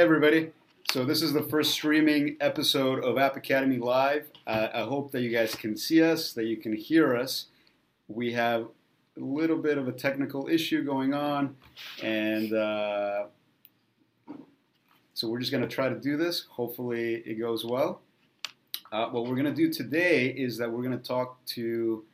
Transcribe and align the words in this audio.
Hi, 0.00 0.04
everybody. 0.04 0.50
So, 0.92 1.04
this 1.04 1.20
is 1.20 1.34
the 1.34 1.42
first 1.42 1.72
streaming 1.72 2.38
episode 2.40 3.04
of 3.04 3.18
App 3.18 3.36
Academy 3.36 3.76
Live. 3.76 4.30
Uh, 4.46 4.68
I 4.72 4.80
hope 4.80 5.10
that 5.10 5.20
you 5.20 5.28
guys 5.28 5.54
can 5.54 5.76
see 5.76 6.02
us, 6.02 6.32
that 6.32 6.46
you 6.46 6.56
can 6.56 6.72
hear 6.72 7.14
us. 7.14 7.48
We 8.08 8.32
have 8.32 8.68
a 9.18 9.20
little 9.20 9.58
bit 9.58 9.76
of 9.76 9.88
a 9.88 9.92
technical 9.92 10.48
issue 10.48 10.82
going 10.84 11.12
on, 11.12 11.54
and 12.02 12.50
uh, 12.50 13.24
so 15.12 15.28
we're 15.28 15.38
just 15.38 15.52
going 15.52 15.64
to 15.64 15.68
try 15.68 15.90
to 15.90 16.00
do 16.00 16.16
this. 16.16 16.46
Hopefully, 16.48 17.16
it 17.26 17.38
goes 17.38 17.66
well. 17.66 18.00
Uh, 18.90 19.08
what 19.08 19.26
we're 19.26 19.36
going 19.36 19.44
to 19.44 19.52
do 19.52 19.70
today 19.70 20.28
is 20.28 20.56
that 20.56 20.72
we're 20.72 20.82
going 20.82 20.98
to 20.98 21.06
talk 21.06 21.44
to 21.44 22.06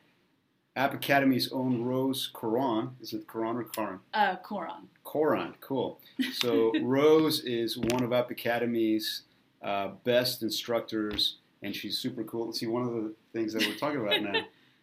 App 0.77 0.93
Academy's 0.93 1.51
own 1.53 1.83
Rose 1.83 2.29
Coran. 2.33 2.91
Is 3.01 3.15
it 3.15 3.27
Coran 3.27 3.57
or 3.57 3.65
Karan? 3.65 3.99
Uh, 4.13 4.37
Koron. 4.45 4.85
Coran, 5.05 5.55
cool. 5.63 6.01
So 6.35 6.71
Rose 6.83 7.41
is 7.41 7.79
one 7.79 8.03
of 8.03 8.13
App 8.13 8.31
Academy's 8.31 9.23
uh, 9.63 9.89
best 10.05 10.43
instructors, 10.43 11.37
and 11.63 11.75
she's 11.75 11.99
super 11.99 12.25
cool. 12.25 12.53
See, 12.53 12.67
one 12.67 12.83
of 12.83 12.93
the 12.93 13.15
things 13.33 13.55
that 13.55 13.67
we're 13.67 13.75
talking 13.77 14.01
about 14.03 14.21
now, 14.23 14.43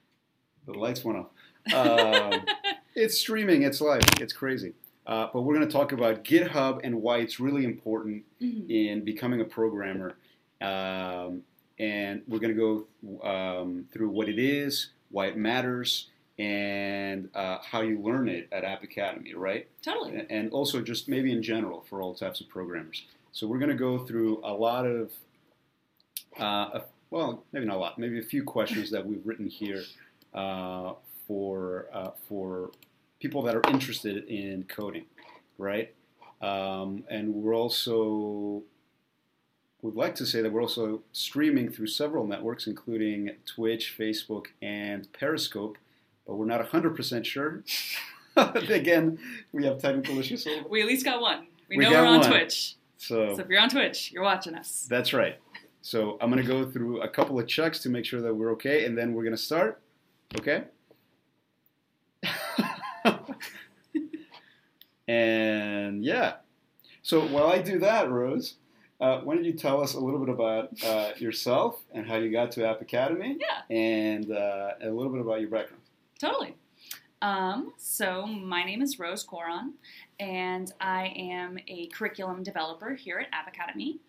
the 0.65 0.73
lights 0.73 1.03
went 1.03 1.19
off. 1.19 1.27
Um, 1.73 2.41
it's 2.95 3.19
streaming, 3.19 3.61
it's 3.61 3.79
live, 3.79 4.01
it's 4.19 4.33
crazy. 4.33 4.73
Uh, 5.05 5.27
but 5.31 5.41
we're 5.41 5.53
going 5.53 5.67
to 5.67 5.71
talk 5.71 5.91
about 5.91 6.23
GitHub 6.23 6.79
and 6.83 7.01
why 7.01 7.17
it's 7.19 7.39
really 7.39 7.65
important 7.65 8.23
Mhm. 8.41 8.69
in 8.69 9.03
becoming 9.03 9.41
a 9.41 9.45
programmer. 9.45 10.15
Um, 10.61 11.43
and 11.77 12.21
we're 12.27 12.39
going 12.39 12.55
to 12.55 12.87
go 13.21 13.27
um, 13.29 13.85
through 13.91 14.09
what 14.09 14.29
it 14.29 14.39
is, 14.39 14.89
why 15.13 15.27
it 15.27 15.37
matters, 15.37 16.09
and 16.39 17.29
uh, 17.35 17.59
how 17.61 17.81
you 17.81 17.99
learn 17.99 18.27
it 18.27 18.49
at 18.51 18.63
App 18.63 18.83
Academy, 18.83 19.33
right? 19.35 19.67
Totally. 19.81 20.25
and 20.29 20.51
also 20.51 20.81
just 20.81 21.07
maybe 21.07 21.31
in 21.31 21.43
general 21.43 21.85
for 21.89 22.01
all 22.01 22.13
types 22.13 22.41
of 22.41 22.49
programmers. 22.49 23.05
So 23.31 23.47
we're 23.47 23.59
going 23.59 23.69
to 23.69 23.75
go 23.75 23.99
through 23.99 24.41
a 24.43 24.51
lot 24.51 24.85
of, 24.85 25.11
uh, 26.39 26.81
well, 27.11 27.43
maybe 27.51 27.65
not 27.65 27.77
a 27.77 27.79
lot, 27.79 27.99
maybe 27.99 28.19
a 28.19 28.23
few 28.23 28.43
questions 28.43 28.89
that 28.91 29.05
we've 29.05 29.25
written 29.25 29.47
here 29.47 29.83
uh, 30.33 30.93
for 31.27 31.85
uh, 31.93 32.11
for 32.27 32.71
people 33.19 33.43
that 33.43 33.55
are 33.55 33.61
interested 33.69 34.25
in 34.27 34.65
coding, 34.65 35.05
right? 35.57 35.93
Um, 36.41 37.03
and 37.09 37.33
we're 37.33 37.55
also 37.55 38.63
would 39.83 39.95
like 39.95 40.15
to 40.15 40.25
say 40.25 40.41
that 40.41 40.51
we're 40.51 40.61
also 40.61 41.01
streaming 41.11 41.69
through 41.69 41.87
several 41.87 42.25
networks, 42.25 42.67
including 42.67 43.31
Twitch, 43.45 43.93
Facebook, 43.99 44.45
and 44.61 45.11
Periscope, 45.11 45.77
but 46.25 46.35
we're 46.35 46.45
not 46.45 46.65
100% 46.65 47.25
sure. 47.25 47.63
Again, 48.37 49.19
we 49.51 49.65
have 49.65 49.79
technical 49.79 50.17
issues. 50.17 50.45
So, 50.45 50.65
We 50.69 50.81
at 50.81 50.87
least 50.87 51.03
got 51.03 51.19
one. 51.19 51.47
We, 51.69 51.77
We 51.77 51.83
know 51.83 51.91
we're 51.91 52.05
on 52.07 52.21
one. 52.21 52.29
Twitch. 52.31 52.77
so 52.97 53.35
So 53.35 53.41
if 53.41 53.49
you're 53.49 53.59
on 53.59 53.69
Twitch, 53.69 54.11
you're 54.13 54.23
watching 54.23 54.55
us. 54.55 54.87
that's 54.89 55.11
right. 55.11 55.37
So 55.81 56.17
I'm 56.21 56.31
going 56.31 56.41
to 56.41 56.47
go 56.47 56.71
through 56.71 57.01
a 57.01 57.09
couple 57.09 57.37
of 57.37 57.45
checks 57.45 57.79
to 57.79 57.89
make 57.89 58.05
sure 58.05 58.21
that 58.21 58.33
we're 58.33 58.51
okay, 58.53 58.85
and 58.85 58.97
then 58.97 59.13
we're 59.13 59.23
going 59.23 59.35
to 59.35 59.41
start. 59.41 59.81
Okay? 60.39 60.63
and 65.09 66.05
yeah. 66.05 66.35
So 67.01 67.27
while 67.27 67.47
I 67.47 67.61
do 67.61 67.79
that, 67.79 68.09
Rose, 68.09 68.55
uh, 68.99 69.19
why 69.21 69.35
don't 69.35 69.43
you 69.43 69.53
tell 69.53 69.81
us 69.81 69.93
a 69.95 69.99
little 69.99 70.19
bit 70.19 70.29
about 70.29 70.69
uh, 70.85 71.11
yourself 71.17 71.81
and 71.93 72.07
how 72.07 72.17
you 72.17 72.31
got 72.31 72.51
to 72.51 72.65
App 72.67 72.81
Academy, 72.81 73.37
Yeah, 73.39 73.75
and 73.75 74.31
uh, 74.31 74.71
a 74.81 74.89
little 74.89 75.11
bit 75.11 75.21
about 75.21 75.41
your 75.41 75.49
background. 75.49 75.81
totally. 76.19 76.55
Um, 77.21 77.73
so 77.77 78.25
my 78.27 78.63
name 78.65 78.81
is 78.81 78.99
Rose 78.99 79.25
Koron, 79.25 79.71
and 80.19 80.73
I 80.81 81.13
am 81.15 81.57
a 81.69 81.87
curriculum 81.87 82.43
developer 82.43 82.93
here 82.95 83.19
at 83.19 83.27
App 83.31 83.47
Academy. 83.47 83.99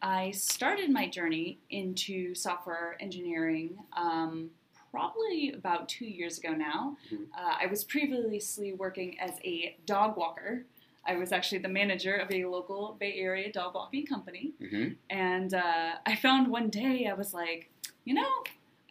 I 0.00 0.30
started 0.30 0.90
my 0.90 1.06
journey 1.06 1.58
into 1.70 2.34
software 2.34 2.96
engineering 2.98 3.76
um, 3.94 4.50
probably 4.90 5.52
about 5.52 5.88
two 5.88 6.06
years 6.06 6.38
ago 6.38 6.52
now. 6.52 6.96
Mhm. 7.12 7.26
Uh, 7.36 7.56
I 7.60 7.66
was 7.66 7.84
previously 7.84 8.72
working 8.72 9.18
as 9.20 9.32
a 9.44 9.76
dog 9.86 10.16
walker. 10.16 10.64
I 11.06 11.16
was 11.16 11.32
actually 11.32 11.58
the 11.58 11.68
manager 11.68 12.14
of 12.14 12.30
a 12.30 12.44
local 12.44 12.96
Bay 12.98 13.14
Area 13.18 13.50
dog 13.50 13.74
walking 13.74 14.06
company. 14.06 14.52
Mm-hmm. 14.62 14.92
And 15.10 15.54
uh, 15.54 15.92
I 16.06 16.16
found 16.16 16.48
one 16.48 16.68
day, 16.68 17.08
I 17.10 17.14
was 17.14 17.34
like, 17.34 17.70
you 18.04 18.14
know, 18.14 18.30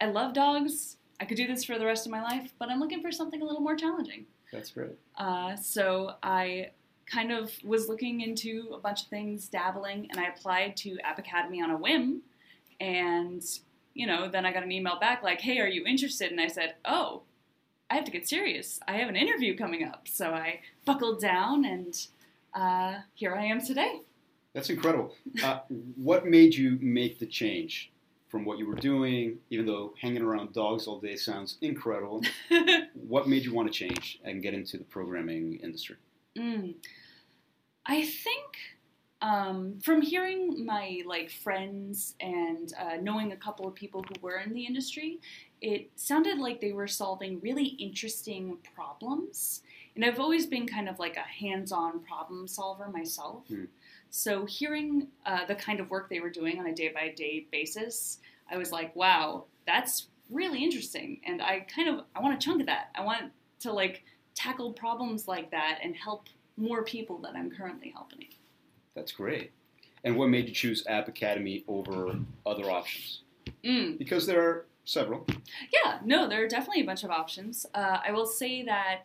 I 0.00 0.06
love 0.06 0.34
dogs. 0.34 0.96
I 1.20 1.24
could 1.24 1.36
do 1.36 1.46
this 1.46 1.64
for 1.64 1.78
the 1.78 1.86
rest 1.86 2.06
of 2.06 2.12
my 2.12 2.22
life, 2.22 2.52
but 2.58 2.68
I'm 2.68 2.80
looking 2.80 3.00
for 3.00 3.12
something 3.12 3.40
a 3.40 3.44
little 3.44 3.60
more 3.60 3.76
challenging. 3.76 4.26
That's 4.52 4.70
great. 4.70 4.98
Uh, 5.16 5.56
so 5.56 6.16
I 6.22 6.70
kind 7.06 7.32
of 7.32 7.52
was 7.64 7.88
looking 7.88 8.20
into 8.20 8.70
a 8.74 8.78
bunch 8.78 9.02
of 9.02 9.08
things, 9.08 9.48
dabbling, 9.48 10.08
and 10.10 10.20
I 10.20 10.28
applied 10.28 10.76
to 10.78 10.98
App 11.04 11.18
Academy 11.18 11.62
on 11.62 11.70
a 11.70 11.76
whim. 11.76 12.22
And, 12.80 13.42
you 13.94 14.06
know, 14.06 14.28
then 14.28 14.44
I 14.44 14.52
got 14.52 14.64
an 14.64 14.72
email 14.72 14.98
back 14.98 15.22
like, 15.22 15.40
hey, 15.40 15.60
are 15.60 15.68
you 15.68 15.86
interested? 15.86 16.30
And 16.30 16.40
I 16.40 16.48
said, 16.48 16.74
oh, 16.84 17.22
I 17.92 17.96
have 17.96 18.04
to 18.04 18.10
get 18.10 18.26
serious. 18.26 18.80
I 18.88 18.92
have 18.92 19.10
an 19.10 19.16
interview 19.16 19.54
coming 19.54 19.84
up. 19.84 20.08
So 20.08 20.30
I 20.30 20.60
buckled 20.86 21.20
down, 21.20 21.66
and 21.66 21.94
uh, 22.54 23.00
here 23.12 23.34
I 23.34 23.44
am 23.44 23.60
today. 23.60 24.00
That's 24.54 24.70
incredible. 24.70 25.14
Uh, 25.44 25.58
what 25.96 26.24
made 26.24 26.54
you 26.54 26.78
make 26.80 27.18
the 27.18 27.26
change 27.26 27.92
from 28.30 28.46
what 28.46 28.56
you 28.56 28.66
were 28.66 28.76
doing, 28.76 29.36
even 29.50 29.66
though 29.66 29.92
hanging 30.00 30.22
around 30.22 30.54
dogs 30.54 30.86
all 30.86 31.00
day 31.00 31.16
sounds 31.16 31.58
incredible? 31.60 32.22
what 32.94 33.28
made 33.28 33.44
you 33.44 33.52
want 33.52 33.70
to 33.70 33.74
change 33.74 34.18
and 34.24 34.42
get 34.42 34.54
into 34.54 34.78
the 34.78 34.84
programming 34.84 35.60
industry? 35.62 35.96
Mm. 36.34 36.76
I 37.84 38.06
think 38.06 38.56
um, 39.20 39.80
from 39.82 40.00
hearing 40.00 40.64
my 40.64 41.02
like 41.04 41.30
friends 41.30 42.14
and 42.20 42.72
uh, 42.80 42.96
knowing 43.02 43.32
a 43.32 43.36
couple 43.36 43.68
of 43.68 43.74
people 43.74 44.02
who 44.02 44.14
were 44.22 44.38
in 44.38 44.54
the 44.54 44.64
industry, 44.64 45.20
it 45.62 45.90
sounded 45.94 46.38
like 46.38 46.60
they 46.60 46.72
were 46.72 46.88
solving 46.88 47.40
really 47.40 47.66
interesting 47.78 48.58
problems. 48.74 49.62
And 49.94 50.04
I've 50.04 50.18
always 50.18 50.44
been 50.44 50.66
kind 50.66 50.88
of 50.88 50.98
like 50.98 51.16
a 51.16 51.20
hands-on 51.20 52.00
problem 52.00 52.48
solver 52.48 52.88
myself. 52.88 53.46
Hmm. 53.46 53.64
So 54.10 54.44
hearing 54.44 55.06
uh, 55.24 55.46
the 55.46 55.54
kind 55.54 55.80
of 55.80 55.88
work 55.88 56.10
they 56.10 56.20
were 56.20 56.30
doing 56.30 56.58
on 56.58 56.66
a 56.66 56.74
day-by-day 56.74 57.46
basis, 57.52 58.18
I 58.50 58.56
was 58.56 58.72
like, 58.72 58.94
wow, 58.96 59.44
that's 59.66 60.08
really 60.30 60.64
interesting. 60.64 61.20
And 61.24 61.40
I 61.40 61.60
kind 61.60 61.88
of 61.88 62.04
I 62.16 62.20
want 62.20 62.34
a 62.34 62.38
chunk 62.44 62.60
of 62.60 62.66
that. 62.66 62.90
I 62.94 63.04
want 63.04 63.32
to 63.60 63.72
like 63.72 64.02
tackle 64.34 64.72
problems 64.72 65.28
like 65.28 65.50
that 65.52 65.78
and 65.82 65.94
help 65.94 66.26
more 66.56 66.82
people 66.82 67.18
that 67.18 67.34
I'm 67.36 67.50
currently 67.50 67.90
helping. 67.94 68.26
That's 68.94 69.12
great. 69.12 69.52
And 70.04 70.16
what 70.16 70.28
made 70.28 70.48
you 70.48 70.54
choose 70.54 70.84
App 70.88 71.06
Academy 71.06 71.64
over 71.68 72.18
other 72.44 72.70
options? 72.70 73.22
Mm. 73.64 73.98
Because 73.98 74.26
there 74.26 74.42
are 74.42 74.66
several. 74.84 75.26
Yeah, 75.72 75.98
no, 76.04 76.28
there 76.28 76.44
are 76.44 76.48
definitely 76.48 76.82
a 76.82 76.86
bunch 76.86 77.04
of 77.04 77.10
options. 77.10 77.66
Uh, 77.74 77.98
I 78.06 78.12
will 78.12 78.26
say 78.26 78.64
that 78.64 79.04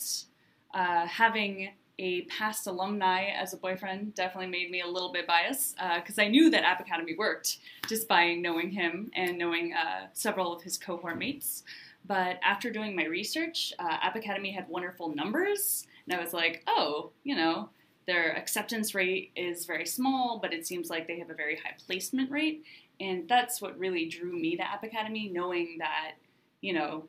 uh, 0.73 1.05
having 1.07 1.69
a 1.99 2.21
past 2.23 2.67
alumni 2.67 3.25
as 3.25 3.53
a 3.53 3.57
boyfriend 3.57 4.13
definitely 4.13 4.49
made 4.49 4.69
me 4.69 4.81
a 4.81 4.87
little 4.87 5.11
bit 5.11 5.25
biased 5.25 5.77
because 5.95 6.19
I 6.19 6.27
knew 6.27 6.49
that 6.51 6.63
App 6.63 6.79
Academy 6.79 7.15
worked 7.17 7.57
just 7.87 8.07
by 8.07 8.35
knowing 8.35 8.69
him 8.69 9.09
and 9.15 9.37
knowing 9.37 9.73
uh, 9.73 10.07
several 10.13 10.53
of 10.53 10.61
his 10.61 10.77
cohort 10.77 11.17
mates. 11.17 11.63
But 12.05 12.39
after 12.43 12.69
doing 12.69 12.95
my 12.95 13.05
research, 13.05 13.73
uh, 13.79 13.97
App 14.01 14.15
Academy 14.15 14.51
had 14.51 14.69
wonderful 14.69 15.13
numbers, 15.13 15.87
and 16.07 16.17
I 16.17 16.23
was 16.23 16.33
like, 16.33 16.63
oh, 16.67 17.11
you 17.23 17.35
know, 17.35 17.69
their 18.05 18.37
acceptance 18.37 18.95
rate 18.95 19.31
is 19.35 19.65
very 19.65 19.85
small, 19.85 20.39
but 20.41 20.53
it 20.53 20.65
seems 20.65 20.89
like 20.89 21.07
they 21.07 21.19
have 21.19 21.29
a 21.29 21.33
very 21.33 21.57
high 21.57 21.75
placement 21.85 22.31
rate. 22.31 22.63
And 22.99 23.27
that's 23.27 23.61
what 23.61 23.77
really 23.77 24.07
drew 24.07 24.33
me 24.33 24.55
to 24.57 24.63
App 24.63 24.83
Academy, 24.83 25.29
knowing 25.31 25.77
that, 25.79 26.13
you 26.61 26.73
know, 26.73 27.07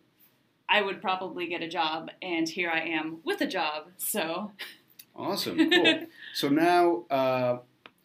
I 0.68 0.82
would 0.82 1.00
probably 1.00 1.46
get 1.46 1.62
a 1.62 1.68
job, 1.68 2.10
and 2.20 2.46
here 2.46 2.70
I 2.70 2.80
am 2.80 3.18
with 3.24 3.40
a 3.40 3.46
job. 3.46 3.86
So, 3.96 4.52
Awesome. 5.16 5.70
Cool. 5.70 6.00
so 6.34 6.48
now, 6.48 7.04
uh, 7.10 7.58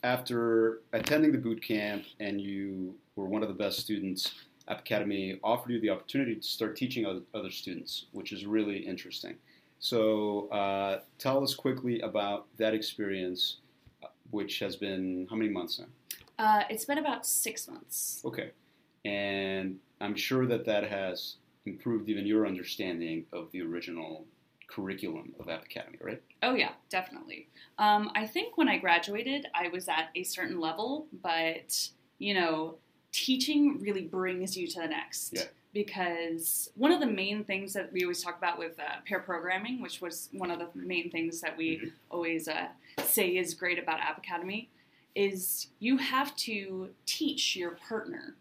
after 0.03 0.81
attending 0.91 1.31
the 1.31 1.38
boot 1.38 1.62
camp 1.62 2.06
and 2.19 2.41
you 2.41 2.95
were 3.15 3.25
one 3.25 3.44
of 3.44 3.50
the 3.50 3.53
best 3.53 3.80
students, 3.80 4.33
App 4.68 4.80
Academy 4.80 5.39
offered 5.44 5.71
you 5.71 5.80
the 5.80 5.89
opportunity 5.89 6.35
to 6.35 6.41
start 6.41 6.75
teaching 6.75 7.06
other, 7.06 7.21
other 7.33 7.51
students, 7.51 8.06
which 8.12 8.31
is 8.31 8.45
really 8.45 8.77
interesting. 8.77 9.35
So 9.80 10.47
uh, 10.50 11.01
tell 11.19 11.44
us 11.44 11.53
quickly 11.53 12.00
about 12.01 12.47
that 12.57 12.74
experience, 12.74 13.57
uh, 14.01 14.07
which 14.31 14.59
has 14.59 14.75
been 14.75 15.27
how 15.30 15.35
many 15.35 15.50
months 15.50 15.80
now? 15.80 15.85
Uh, 16.39 16.63
it's 16.69 16.85
been 16.85 16.97
about 16.97 17.25
six 17.25 17.68
months. 17.68 18.21
Okay. 18.25 18.51
And 19.06 19.80
I'm 20.01 20.15
sure 20.15 20.45
that 20.47 20.65
that 20.65 20.89
has 20.89 21.35
improved 21.65 22.09
even 22.09 22.25
your 22.25 22.45
understanding 22.47 23.25
of 23.33 23.51
the 23.51 23.62
original 23.62 24.25
curriculum 24.68 25.33
of 25.39 25.50
App 25.50 25.63
Academy, 25.65 25.97
right? 26.01 26.21
Oh, 26.41 26.56
yeah, 26.56 26.71
definitely. 26.89 27.47
Um, 27.77 28.12
I 28.15 28.25
think 28.25 28.57
when 28.57 28.68
I 28.68 28.77
graduated, 28.77 29.47
I 29.53 29.68
was 29.68 29.88
at 29.88 30.09
a 30.15 30.24
certain 30.24 30.59
level, 30.59 31.07
but, 31.21 31.89
you 32.18 32.33
know, 32.33 32.75
teaching 33.12 33.80
really 33.81 34.03
brings 34.06 34.57
you 34.57 34.68
to 34.68 34.80
the 34.81 34.88
next. 34.88 35.33
Yeah. 35.33 35.44
Because 35.74 36.71
one 36.75 36.91
of 36.91 37.00
the 37.00 37.07
main 37.07 37.44
things 37.44 37.74
that 37.74 37.91
we 37.91 38.03
always 38.03 38.21
talk 38.24 38.38
about 38.38 38.57
with 38.57 38.80
uh, 38.80 39.01
pair 39.07 39.19
programming, 39.19 39.81
which 39.81 40.01
was 40.01 40.30
one 40.31 40.50
of 40.51 40.59
the 40.59 40.68
main 40.75 41.09
things 41.12 41.41
that 41.41 41.57
we 41.57 41.77
Mhm. 41.77 41.91
always 42.09 42.47
uh, 42.47 42.68
say 43.03 43.35
is 43.38 43.53
great 43.53 43.80
about 43.80 44.00
App 44.00 44.18
Academy, 44.18 44.69
is 45.15 45.68
you 45.80 45.98
have 45.98 46.36
to 46.36 46.89
teach 47.06 47.56
your 47.56 47.71
partner 47.71 48.36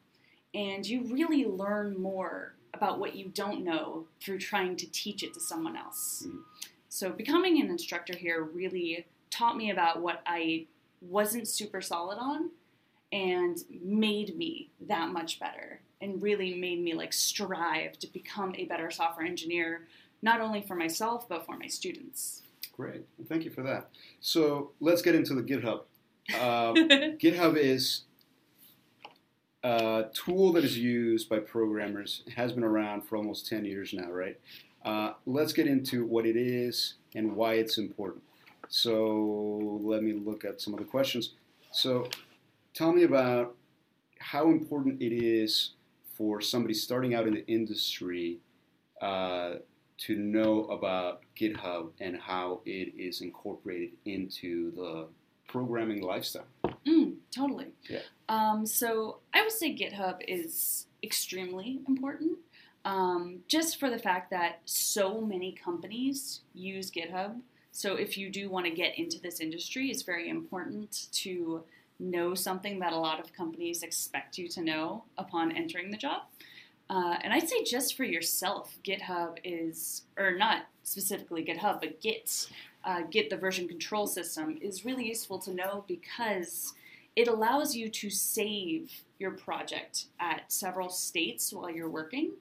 and 0.55 0.87
you 0.87 1.03
really 1.13 1.45
learn 1.45 2.01
more 2.01 2.55
about 2.75 2.99
what 2.99 3.15
you 3.15 3.29
don't 3.29 3.65
know 3.65 4.07
through 4.21 4.39
trying 4.39 4.77
to 4.77 4.91
teach 4.91 5.23
it 5.23 5.35
to 5.35 5.41
someone 5.41 5.77
else. 5.77 6.25
Mhm. 6.27 6.43
So 6.89 7.13
becoming 7.13 7.61
an 7.61 7.69
instructor 7.69 8.17
here 8.17 8.43
really 8.43 9.07
taught 9.31 9.57
me 9.57 9.71
about 9.71 10.01
what 10.01 10.23
I 10.27 10.67
wasn't 11.01 11.49
super 11.49 11.81
solid 11.81 12.19
on 12.19 12.51
and 13.13 13.63
made 13.71 14.37
me 14.37 14.71
that 14.81 15.11
much 15.11 15.39
better 15.39 15.81
and 16.01 16.23
really 16.23 16.55
made 16.55 16.81
me 16.81 16.95
like 16.95 17.13
strive 17.13 17.99
to 17.99 18.07
become 18.07 18.55
a 18.57 18.65
better 18.65 18.91
software 18.91 19.27
engineer 19.27 19.87
not 20.23 20.41
only 20.41 20.63
for 20.63 20.75
myself 20.75 21.29
but 21.29 21.45
for 21.45 21.57
my 21.57 21.67
students. 21.67 22.43
Great. 22.73 23.05
Thank 23.27 23.45
you 23.45 23.51
for 23.51 23.63
that. 23.63 23.91
So 24.21 24.73
let's 24.81 25.03
get 25.03 25.15
into 25.15 25.35
the 25.35 25.43
GitHub. 25.43 25.83
Uh, 26.35 26.73
GitHub 26.75 27.57
is 27.57 28.03
a 29.63 30.07
tool 30.13 30.53
that 30.53 30.65
is 30.65 30.79
used 30.79 31.29
by 31.29 31.39
programmers, 31.39 32.23
has 32.37 32.53
been 32.53 32.65
around 32.65 33.03
for 33.03 33.17
almost 33.17 33.49
10 33.49 33.65
years 33.65 33.93
now, 33.93 34.11
right? 34.11 34.39
Uh, 34.85 35.13
let's 35.27 35.53
get 35.53 35.67
into 35.67 36.05
what 36.05 36.27
it 36.27 36.37
is 36.37 36.95
and 37.15 37.37
why 37.37 37.55
it's 37.55 37.79
important. 37.79 38.23
So 38.69 39.79
let 39.83 40.03
me 40.03 40.15
look 40.15 40.45
at 40.45 40.61
some 40.61 40.73
of 40.73 40.81
the 40.81 40.87
questions. 40.87 41.35
So 41.71 42.09
tell 42.75 42.93
me 42.93 43.05
about 43.05 43.55
how 44.19 44.51
important 44.51 45.01
it 45.01 45.13
is 45.15 45.73
for 46.15 46.41
somebody 46.41 46.75
starting 46.75 47.15
out 47.15 47.27
in 47.27 47.35
the 47.35 47.47
industry 47.47 48.39
uh, 49.01 49.55
to 49.99 50.17
know 50.17 50.65
about 50.65 51.23
GitHub 51.39 51.91
and 52.01 52.17
how 52.17 52.61
it 52.65 52.93
is 52.97 53.21
incorporated 53.21 53.91
into 54.05 54.73
the 54.73 55.09
programming 55.53 56.03
lifestyle. 56.03 56.47
Mm, 56.87 57.17
totally. 57.31 57.69
Yeah. 57.89 58.01
Um, 58.29 58.65
so 58.67 59.19
I 59.35 59.43
would 59.43 59.53
say 59.53 59.77
GitHub 59.77 60.17
is 60.27 60.87
extremely 61.05 61.81
important, 61.87 62.39
um, 62.87 63.41
just 63.49 63.79
for 63.79 63.91
the 63.91 63.99
fact 63.99 64.31
that 64.31 64.61
so 64.65 65.21
many 65.21 65.53
companies 65.53 66.41
use 66.55 66.91
GitHub. 66.91 67.39
So 67.71 67.97
if 67.97 68.17
you 68.17 68.31
do 68.31 68.49
want 68.49 68.65
to 68.67 68.73
get 68.73 68.99
into 68.99 69.21
this 69.21 69.41
industry, 69.41 69.91
it's 69.91 70.03
very 70.03 70.29
important 70.31 71.09
to 71.13 71.63
know 72.01 72.35
something 72.35 72.79
that 72.81 72.93
a 72.93 72.99
lot 72.99 73.21
of 73.21 73.33
companies 73.33 73.83
expect 73.83 74.39
you 74.39 74.49
to 74.49 74.63
know 74.63 75.05
upon 75.19 75.53
entering 75.53 75.91
the 75.91 75.97
job. 75.97 76.23
Uh, 76.91 77.17
and 77.23 77.33
I'd 77.33 77.49
say 77.49 77.63
just 77.65 77.97
for 77.97 78.05
yourself, 78.05 78.77
GitHub 78.85 79.39
is, 79.45 80.03
or 80.19 80.33
not 80.33 80.67
specifically 80.83 81.45
GitHub, 81.45 81.81
but 81.81 82.01
Git, 82.01 82.49
uh, 82.85 83.03
Git 83.11 83.31
the 83.31 83.37
version 83.37 83.69
control 83.69 84.07
system 84.07 84.59
is 84.61 84.85
really 84.85 85.07
useful 85.07 85.39
to 85.41 85.55
know 85.55 85.85
because 85.87 86.75
it 87.15 87.29
allows 87.29 87.75
you 87.77 87.89
to 87.89 88.11
save 88.11 88.91
your 89.19 89.33
project 89.33 90.07
at 90.19 90.51
several 90.51 90.89
states 90.89 91.53
while 91.53 91.71
you're 91.71 91.89
working. 91.89 92.33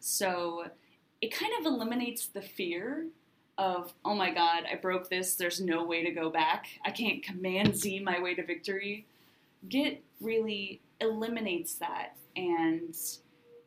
So 0.00 0.66
it 1.20 1.34
kind 1.34 1.52
of 1.58 1.66
eliminates 1.66 2.26
the 2.26 2.42
fear 2.42 3.06
of, 3.56 3.92
oh 4.04 4.14
my 4.14 4.32
god, 4.32 4.64
I 4.70 4.76
broke 4.76 5.08
this, 5.08 5.34
there's 5.34 5.60
no 5.60 5.84
way 5.84 6.04
to 6.04 6.12
go 6.12 6.30
back. 6.30 6.66
I 6.84 6.90
can't 6.90 7.22
command 7.22 7.74
Z 7.74 8.00
my 8.00 8.20
way 8.20 8.34
to 8.34 8.44
victory. 8.44 9.04
Git 9.68 10.02
really 10.20 10.80
eliminates 11.00 11.74
that 11.74 12.16
and 12.36 12.94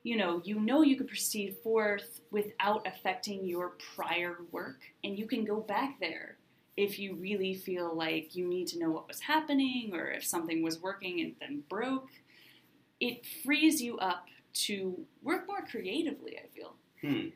you 0.03 0.17
know, 0.17 0.41
you 0.43 0.59
know 0.59 0.81
you 0.81 0.95
can 0.95 1.07
proceed 1.07 1.57
forth 1.63 2.21
without 2.31 2.87
affecting 2.87 3.45
your 3.45 3.73
prior 3.95 4.37
work 4.51 4.79
and 5.03 5.17
you 5.17 5.27
can 5.27 5.45
go 5.45 5.59
back 5.61 5.99
there 5.99 6.37
if 6.77 6.97
you 6.97 7.15
really 7.15 7.53
feel 7.53 7.95
like 7.95 8.35
you 8.35 8.47
need 8.47 8.67
to 8.67 8.79
know 8.79 8.89
what 8.89 9.07
was 9.07 9.19
happening 9.19 9.91
or 9.93 10.07
if 10.07 10.25
something 10.25 10.63
was 10.63 10.81
working 10.81 11.21
and 11.21 11.35
then 11.39 11.63
broke. 11.69 12.09
It 12.99 13.25
frees 13.43 13.81
you 13.81 13.97
up 13.97 14.25
to 14.53 15.05
work 15.23 15.47
more 15.47 15.61
creatively, 15.61 16.37
I 16.37 16.47
feel. 16.55 16.75
Hmm. 17.01 17.29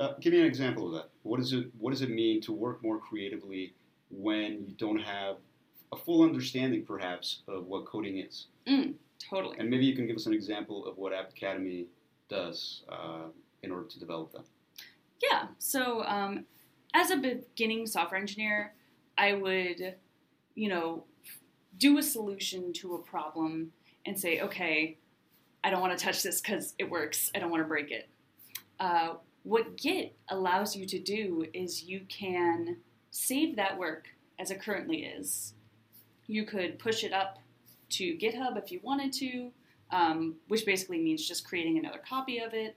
Uh, 0.00 0.14
give 0.20 0.32
me 0.32 0.40
an 0.40 0.46
example 0.46 0.88
of 0.88 0.92
that. 0.94 1.10
What 1.22 1.38
does 1.38 1.52
it 1.52 1.66
What 1.78 1.90
does 1.90 2.02
it 2.02 2.10
mean 2.10 2.40
to 2.42 2.52
work 2.52 2.82
more 2.82 2.98
creatively 2.98 3.74
when 4.10 4.64
you 4.66 4.74
don't 4.76 4.98
have 4.98 5.36
a 5.92 5.96
full 5.96 6.22
understanding, 6.22 6.84
perhaps, 6.84 7.42
of 7.46 7.66
what 7.66 7.84
coding 7.84 8.18
is? 8.18 8.46
Mm, 8.66 8.94
totally. 9.30 9.56
And 9.58 9.70
maybe 9.70 9.84
you 9.84 9.94
can 9.94 10.06
give 10.06 10.16
us 10.16 10.26
an 10.26 10.34
example 10.34 10.84
of 10.86 10.98
what 10.98 11.12
App 11.12 11.30
Academy 11.30 11.86
does 12.28 12.82
uh, 12.88 13.28
in 13.62 13.70
order 13.70 13.86
to 13.86 13.98
develop 13.98 14.32
them? 14.32 14.44
Yeah. 15.22 15.46
So, 15.58 16.04
um, 16.04 16.44
as 16.92 17.10
a 17.10 17.16
beginning 17.16 17.86
software 17.86 18.20
engineer, 18.20 18.72
I 19.18 19.34
would, 19.34 19.96
you 20.54 20.68
know, 20.68 21.04
do 21.78 21.98
a 21.98 22.02
solution 22.02 22.72
to 22.74 22.94
a 22.94 22.98
problem 22.98 23.72
and 24.06 24.18
say, 24.18 24.40
okay, 24.40 24.98
I 25.62 25.70
don't 25.70 25.80
want 25.80 25.98
to 25.98 26.04
touch 26.04 26.22
this 26.22 26.40
because 26.40 26.74
it 26.78 26.88
works. 26.88 27.30
I 27.34 27.38
don't 27.38 27.50
want 27.50 27.62
to 27.62 27.68
break 27.68 27.90
it. 27.90 28.08
Uh, 28.78 29.14
what 29.42 29.76
Git 29.76 30.14
allows 30.28 30.76
you 30.76 30.86
to 30.86 30.98
do 30.98 31.46
is 31.52 31.84
you 31.84 32.02
can 32.08 32.78
save 33.10 33.56
that 33.56 33.78
work 33.78 34.08
as 34.38 34.50
it 34.50 34.60
currently 34.60 35.04
is. 35.04 35.54
You 36.26 36.44
could 36.44 36.78
push 36.78 37.04
it 37.04 37.12
up 37.12 37.38
to 37.90 38.16
GitHub 38.16 38.56
if 38.56 38.72
you 38.72 38.80
wanted 38.82 39.12
to, 39.14 39.50
um, 39.94 40.34
which 40.48 40.66
basically 40.66 40.98
means 40.98 41.26
just 41.26 41.46
creating 41.46 41.78
another 41.78 42.00
copy 42.06 42.38
of 42.38 42.52
it. 42.52 42.76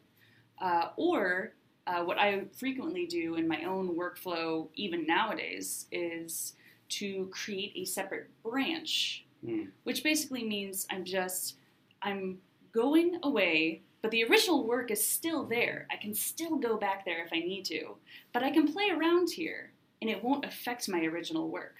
Uh, 0.61 0.89
or 0.97 1.53
uh, 1.87 2.03
what 2.03 2.19
I 2.19 2.45
frequently 2.57 3.05
do 3.05 3.35
in 3.35 3.47
my 3.47 3.63
own 3.63 3.95
workflow, 3.95 4.67
even 4.75 5.05
nowadays, 5.05 5.87
is 5.91 6.53
to 6.89 7.27
create 7.31 7.73
a 7.75 7.85
separate 7.85 8.29
branch, 8.43 9.25
Hmm. 9.45 9.65
which 9.83 10.03
basically 10.03 10.43
means 10.43 10.87
I'm 10.89 11.05
just 11.05 11.57
I'm 12.01 12.39
going 12.71 13.19
away, 13.23 13.81
but 14.01 14.09
the 14.11 14.23
original 14.23 14.67
work 14.67 14.89
is 14.89 15.03
still 15.03 15.43
there. 15.45 15.87
I 15.91 15.95
can 15.95 16.13
still 16.13 16.55
go 16.57 16.77
back 16.77 17.05
there 17.05 17.23
if 17.23 17.31
I 17.31 17.39
need 17.39 17.63
to, 17.65 17.97
but 18.33 18.43
I 18.43 18.49
can 18.49 18.71
play 18.71 18.89
around 18.91 19.29
here, 19.29 19.71
and 20.01 20.09
it 20.09 20.23
won't 20.23 20.45
affect 20.45 20.89
my 20.89 21.01
original 21.01 21.49
work. 21.49 21.75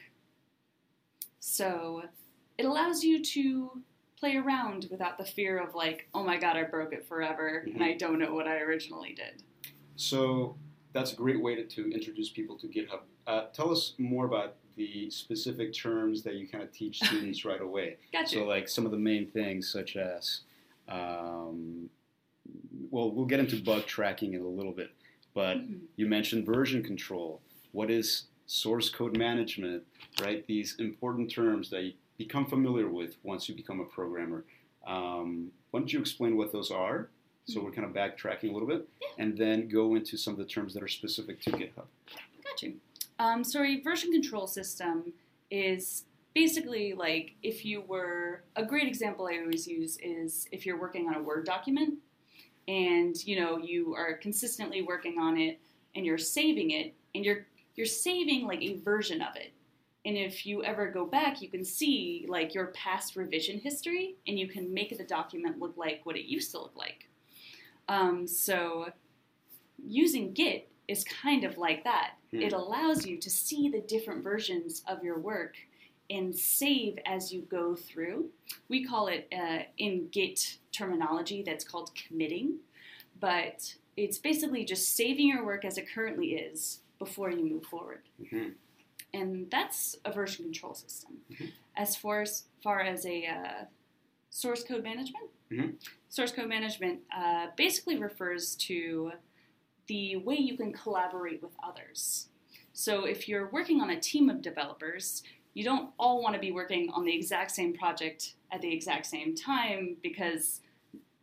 So 1.40 2.04
it 2.58 2.66
allows 2.66 3.04
you 3.04 3.24
to 3.24 3.82
play 4.20 4.36
around 4.38 4.88
without 4.90 5.18
the 5.18 5.26
fear 5.26 5.58
of 5.60 5.76
like, 5.76 6.08
oh 6.14 6.24
my 6.24 6.38
god, 6.38 6.58
I 6.58 6.64
broke 6.64 6.94
it 6.94 7.06
forever, 7.08 7.66
and 7.74 7.84
I 7.84 7.94
don't 7.94 8.20
know 8.20 8.34
what 8.34 8.48
I 8.48 8.58
originally 8.58 9.14
did. 9.14 9.44
So 9.96 10.56
that's 10.94 11.14
a 11.14 11.16
great 11.16 11.42
way 11.42 11.56
to, 11.56 11.64
to 11.66 11.92
introduce 11.92 12.30
people 12.30 12.58
to 12.58 12.68
GitHub. 12.68 13.02
Uh, 13.28 13.46
tell 13.54 13.72
us 13.72 13.94
more 13.98 14.26
about 14.26 14.56
the 14.76 15.10
specific 15.10 15.74
terms 15.74 16.24
that 16.24 16.36
you 16.36 16.48
kind 16.48 16.64
of 16.64 16.72
teach 16.72 17.00
students 17.04 17.46
right 17.46 17.62
away. 17.62 17.98
Gotcha. 18.12 18.36
So, 18.38 18.44
like 18.46 18.68
some 18.68 18.86
of 18.86 18.92
the 18.92 18.98
main 18.98 19.28
things, 19.28 19.72
such 19.72 19.96
as, 19.96 20.42
um, 20.90 21.90
well, 22.90 23.12
we'll 23.12 23.26
get 23.26 23.40
into 23.40 23.62
bug 23.62 23.86
tracking 23.86 24.34
in 24.34 24.42
a 24.42 24.48
little 24.48 24.72
bit, 24.72 24.92
but 25.34 25.58
Mhm. 25.58 25.82
you 25.96 26.08
mentioned 26.08 26.46
version 26.46 26.82
control. 26.84 27.42
What 27.72 27.92
is 27.92 28.26
source 28.46 28.90
code 28.90 29.18
management, 29.18 29.84
right? 30.22 30.46
These 30.48 30.76
important 30.80 31.30
terms 31.30 31.70
that 31.72 31.84
you 31.84 31.94
become 32.18 32.46
familiar 32.46 32.88
with 32.88 33.16
once 33.24 33.48
you 33.48 33.56
become 33.56 33.80
a 33.80 33.86
programmer. 33.86 34.44
Um, 34.86 35.52
why 35.72 35.80
don't 35.80 35.92
you 35.92 36.00
explain 36.00 36.38
what 36.38 36.52
those 36.52 36.72
are? 36.72 37.10
So 37.46 37.62
we're 37.62 37.72
kind 37.72 37.86
of 37.86 37.94
backtracking 37.94 38.50
a 38.50 38.54
little 38.54 38.68
bit, 38.68 38.88
and 39.18 39.38
then 39.38 39.70
go 39.70 39.96
into 39.96 40.18
some 40.18 40.34
of 40.34 40.38
the 40.38 40.46
terms 40.46 40.74
that 40.74 40.84
are 40.84 40.88
specific 40.88 41.42
to 41.44 41.52
GitHub. 41.52 41.86
Got 42.44 42.62
you. 42.62 42.74
Um, 43.20 43.44
so 43.44 43.64
a 43.64 43.80
version 43.82 44.12
control 44.12 44.48
system 44.48 45.14
is 45.50 46.04
basically 46.34 46.94
like 46.94 47.36
if 47.42 47.66
you 47.66 47.82
were 47.82 48.44
a 48.56 48.66
great 48.66 48.88
example 48.88 49.28
I 49.28 49.40
always 49.40 49.66
use 49.66 49.98
is 50.04 50.48
if 50.52 50.66
you're 50.66 50.80
working 50.80 51.08
on 51.08 51.16
a 51.16 51.22
Word 51.22 51.46
document 51.46 51.96
and 52.68 53.16
you 53.26 53.40
know 53.40 53.58
you 53.58 53.96
are 53.96 54.14
consistently 54.14 54.82
working 54.82 55.18
on 55.20 55.38
it 55.38 55.60
and 55.96 56.06
you're 56.06 56.18
saving 56.18 56.72
it 56.72 56.94
and 57.16 57.26
you're 57.26 57.48
you're 57.76 57.88
saving 57.88 58.46
like 58.46 58.62
a 58.62 58.76
version 58.78 59.22
of 59.22 59.36
it. 59.36 59.54
And 60.08 60.16
if 60.16 60.46
you 60.46 60.64
ever 60.64 60.90
go 60.90 61.06
back, 61.06 61.42
you 61.42 61.50
can 61.50 61.66
see 61.66 62.26
like 62.30 62.54
your 62.54 62.68
past 62.68 63.18
revision 63.18 63.60
history 63.60 64.16
and 64.26 64.40
you 64.40 64.48
can 64.48 64.74
make 64.74 64.98
the 64.98 65.04
document 65.04 65.60
look 65.60 65.76
like 65.76 66.00
what 66.06 66.16
it 66.16 66.32
used 66.32 66.52
to 66.52 66.60
look 66.60 66.78
like. 66.78 67.10
Um, 67.90 68.26
so 68.26 68.88
using 69.86 70.32
Git 70.32 70.70
is 70.88 71.04
kind 71.04 71.44
of 71.44 71.58
like 71.58 71.84
that. 71.84 72.14
Hmm. 72.32 72.40
It 72.40 72.54
allows 72.54 73.06
you 73.06 73.18
to 73.18 73.30
see 73.30 73.68
the 73.68 73.82
different 73.82 74.24
versions 74.24 74.82
of 74.88 75.04
your 75.04 75.20
work 75.20 75.56
and 76.10 76.34
save 76.34 76.98
as 77.06 77.34
you 77.34 77.42
go 77.42 77.76
through. 77.76 78.30
We 78.70 78.86
call 78.86 79.08
it 79.08 79.28
uh, 79.38 79.64
in 79.78 80.08
Git 80.10 80.60
terminology 80.72 81.44
that's 81.44 81.66
called 81.66 81.92
committing, 82.08 82.60
but 83.20 83.76
it's 83.98 84.20
basically 84.20 84.64
just 84.64 84.96
saving 84.96 85.28
your 85.28 85.46
work 85.46 85.66
as 85.66 85.78
it 85.78 85.94
currently 85.94 86.28
is 86.28 86.80
before 86.98 87.30
you 87.30 87.44
move 87.44 87.66
forward. 87.66 88.04
Mhm. 88.22 88.54
And 89.18 89.50
that's 89.50 89.96
a 90.06 90.12
version 90.12 90.46
control 90.46 90.74
system. 90.76 91.18
Mhm. 91.32 91.52
As 91.76 91.96
far 91.96 92.22
as, 92.22 92.46
far 92.62 92.82
as 92.82 93.06
a 93.06 93.26
uh, 93.26 93.66
source 94.30 94.64
code 94.64 94.84
management, 94.84 95.30
Mhm. 95.52 95.76
source 96.10 96.32
code 96.32 96.48
management 96.50 97.02
uh, 97.16 97.48
basically 97.56 97.98
refers 97.98 98.56
to 98.68 99.14
the 99.88 100.18
way 100.18 100.36
you 100.36 100.56
can 100.58 100.72
collaborate 100.74 101.42
with 101.42 101.56
others. 101.64 102.30
So 102.74 103.06
if 103.06 103.28
you're 103.28 103.48
working 103.50 103.82
on 103.82 103.90
a 103.90 104.00
team 104.00 104.30
of 104.30 104.42
developers, 104.42 105.24
you 105.54 105.64
don't 105.64 105.92
all 105.98 106.22
want 106.22 106.36
to 106.36 106.40
be 106.40 106.52
working 106.52 106.90
on 106.92 107.06
the 107.06 107.16
exact 107.16 107.52
same 107.52 107.74
project 107.74 108.36
at 108.52 108.62
the 108.62 108.72
exact 108.72 109.06
same 109.08 109.34
time 109.34 109.98
because 110.04 110.62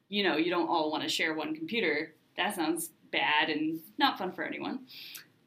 you 0.09 0.23
know 0.25 0.37
you 0.37 0.51
don't 0.51 0.67
all 0.69 0.91
want 0.91 1.03
to 1.05 1.09
share 1.09 1.35
one 1.35 1.55
computer. 1.55 2.15
That 2.37 2.55
sounds 2.57 2.91
bad 3.13 3.49
and 3.51 3.81
not 3.99 4.19
fun 4.19 4.33
for 4.33 4.43
anyone. 4.45 4.87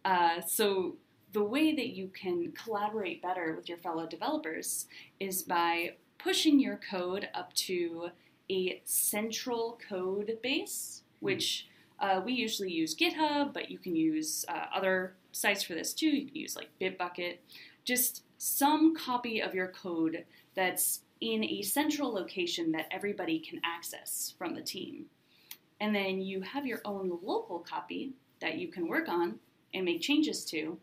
Uh, 0.05 0.39
so 0.41 0.95
the 1.33 1.43
way 1.43 1.75
that 1.75 1.89
you 1.89 2.09
can 2.09 2.51
collaborate 2.51 3.21
better 3.21 3.53
with 3.55 3.67
your 3.67 3.77
fellow 3.77 4.07
developers 4.07 4.87
is 5.19 5.43
by 5.43 5.95
pushing 6.17 6.59
your 6.59 6.79
code 6.89 7.29
up 7.33 7.53
to 7.53 8.09
a 8.49 8.81
central 8.85 9.79
code 9.89 10.37
base, 10.41 11.03
which 11.19 11.67
uh, 11.99 12.21
we 12.23 12.33
usually 12.33 12.71
use 12.71 12.95
GitHub, 12.95 13.53
but 13.53 13.69
you 13.69 13.77
can 13.77 13.95
use 13.95 14.45
uh, 14.47 14.65
other 14.73 15.13
sites 15.31 15.63
for 15.63 15.73
this 15.73 15.93
too. 15.93 16.07
You 16.07 16.27
can 16.27 16.35
use 16.35 16.55
like 16.55 16.69
Bitbucket. 16.79 17.37
Just 17.83 18.23
some 18.37 18.95
copy 18.95 19.41
of 19.41 19.53
your 19.53 19.67
code 19.67 20.25
that's 20.55 21.01
in 21.21 21.43
a 21.43 21.61
central 21.61 22.13
location 22.13 22.71
that 22.71 22.87
everybody 22.91 23.39
can 23.39 23.59
access 23.63 24.33
from 24.37 24.53
the 24.53 24.61
team. 24.61 25.05
And 25.79 25.95
then 25.95 26.21
you 26.21 26.41
have 26.41 26.65
your 26.65 26.81
own 26.85 27.19
local 27.23 27.59
copy 27.59 28.13
that 28.41 28.57
you 28.57 28.67
can 28.67 28.87
work 28.87 29.09
on 29.09 29.39
and 29.73 29.85
make 29.85 30.01
changes 30.01 30.45
to. 30.45 30.77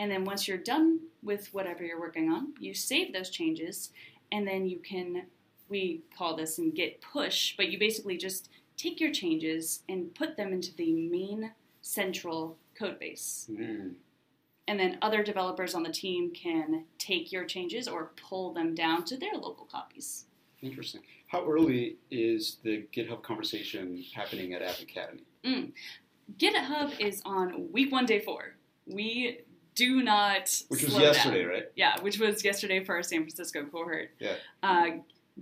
And 0.00 0.10
then 0.10 0.24
once 0.24 0.48
you're 0.48 0.56
done 0.56 1.00
with 1.22 1.52
whatever 1.52 1.84
you're 1.84 2.00
working 2.00 2.32
on, 2.32 2.54
you 2.58 2.72
save 2.72 3.12
those 3.12 3.28
changes 3.28 3.92
and 4.32 4.48
then 4.48 4.66
you 4.66 4.78
can 4.78 5.26
we 5.68 6.02
call 6.16 6.34
this 6.34 6.58
in 6.58 6.72
git 6.72 7.02
push, 7.02 7.54
but 7.56 7.68
you 7.68 7.78
basically 7.78 8.16
just 8.16 8.48
take 8.78 8.98
your 8.98 9.12
changes 9.12 9.82
and 9.90 10.12
put 10.14 10.38
them 10.38 10.54
into 10.54 10.74
the 10.74 10.90
main 10.90 11.52
central 11.82 12.56
code 12.76 12.98
base. 12.98 13.48
Mm. 13.52 13.92
And 14.66 14.80
then 14.80 14.98
other 15.02 15.22
developers 15.22 15.74
on 15.74 15.82
the 15.82 15.92
team 15.92 16.32
can 16.32 16.86
take 16.98 17.30
your 17.30 17.44
changes 17.44 17.86
or 17.86 18.12
pull 18.28 18.54
them 18.54 18.74
down 18.74 19.04
to 19.04 19.18
their 19.18 19.34
local 19.34 19.66
copies. 19.66 20.24
Interesting. 20.62 21.02
How 21.26 21.44
early 21.46 21.98
is 22.10 22.56
the 22.64 22.86
GitHub 22.92 23.22
conversation 23.22 24.02
happening 24.14 24.54
at 24.54 24.62
App 24.62 24.80
Academy? 24.80 25.24
Mm. 25.44 25.72
GitHub 26.38 26.98
is 26.98 27.20
on 27.26 27.70
week 27.70 27.92
one, 27.92 28.06
day 28.06 28.20
four. 28.20 28.54
We 28.86 29.40
do 29.80 30.02
not. 30.02 30.62
Which 30.68 30.84
was 30.84 30.98
yesterday, 30.98 31.42
down. 31.42 31.50
right? 31.50 31.64
Yeah, 31.74 32.00
which 32.02 32.18
was 32.18 32.44
yesterday 32.44 32.84
for 32.84 32.94
our 32.94 33.02
San 33.02 33.20
Francisco 33.20 33.64
cohort. 33.64 34.10
Yeah. 34.18 34.34
Uh, 34.62 34.86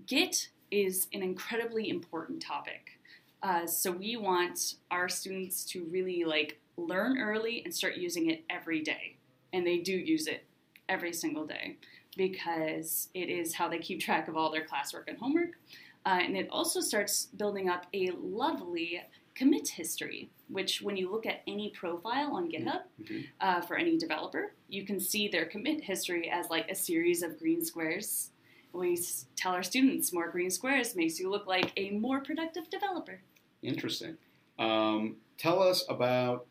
Git 0.06 0.50
is 0.70 1.08
an 1.12 1.22
incredibly 1.22 1.90
important 1.90 2.40
topic. 2.40 3.00
Uh, 3.42 3.66
so 3.66 3.90
we 3.90 4.16
want 4.16 4.74
our 4.92 5.08
students 5.08 5.64
to 5.64 5.84
really 5.84 6.24
like 6.24 6.60
learn 6.76 7.18
early 7.18 7.62
and 7.64 7.74
start 7.74 7.96
using 7.96 8.30
it 8.30 8.44
every 8.48 8.80
day, 8.80 9.16
and 9.52 9.66
they 9.66 9.78
do 9.78 9.92
use 9.92 10.28
it 10.28 10.44
every 10.88 11.12
single 11.12 11.44
day 11.44 11.76
because 12.16 13.08
it 13.14 13.28
is 13.28 13.54
how 13.54 13.68
they 13.68 13.78
keep 13.78 14.00
track 14.00 14.28
of 14.28 14.36
all 14.36 14.52
their 14.52 14.64
classwork 14.64 15.08
and 15.08 15.18
homework. 15.18 15.58
Uh, 16.06 16.20
and 16.22 16.36
it 16.36 16.48
also 16.50 16.80
starts 16.80 17.26
building 17.36 17.68
up 17.68 17.86
a 17.92 18.10
lovely 18.20 19.02
commit 19.38 19.68
history, 19.68 20.28
which 20.48 20.82
when 20.82 20.96
you 20.96 21.08
look 21.10 21.24
at 21.24 21.42
any 21.46 21.70
profile 21.70 22.32
on 22.34 22.50
GitHub 22.50 22.82
Mhm. 23.00 23.26
uh, 23.40 23.60
for 23.60 23.76
any 23.76 23.96
developer, 23.96 24.52
you 24.68 24.84
can 24.84 24.98
see 24.98 25.28
their 25.28 25.46
commit 25.46 25.84
history 25.84 26.28
as 26.28 26.50
like 26.50 26.68
a 26.68 26.74
series 26.74 27.22
of 27.22 27.38
green 27.38 27.64
squares. 27.64 28.32
We 28.72 28.98
tell 29.36 29.52
our 29.52 29.62
students 29.62 30.12
more 30.12 30.28
green 30.28 30.50
squares 30.50 30.96
makes 30.96 31.20
you 31.20 31.30
look 31.30 31.46
like 31.46 31.72
a 31.76 31.90
more 31.90 32.20
productive 32.20 32.68
developer. 32.68 33.20
Interesting. 33.62 34.18
Um, 34.58 35.16
tell 35.36 35.62
us 35.62 35.84
about 35.88 36.46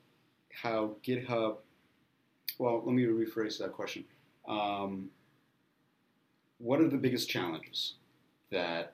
how 0.53 0.95
GitHub. 1.03 1.57
Well, 2.57 2.81
let 2.85 2.93
me 2.95 3.03
rephrase 3.03 3.59
that 3.59 3.73
question. 3.73 4.05
Um, 4.47 5.11
what 6.57 6.79
are 6.79 6.87
the 6.87 6.97
biggest 6.97 7.29
challenges 7.29 7.95
that 8.49 8.93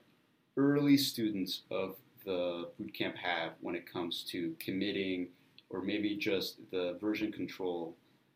early 0.57 0.97
students 0.97 1.61
of 1.69 1.95
the 2.23 2.69
bootcamp 2.79 3.15
have 3.17 3.53
when 3.61 3.75
it 3.75 3.91
comes 3.91 4.23
to 4.31 4.55
committing, 4.59 5.29
or 5.69 5.81
maybe 5.81 6.15
just 6.15 6.57
the 6.71 6.97
version 7.01 7.31
control 7.31 7.95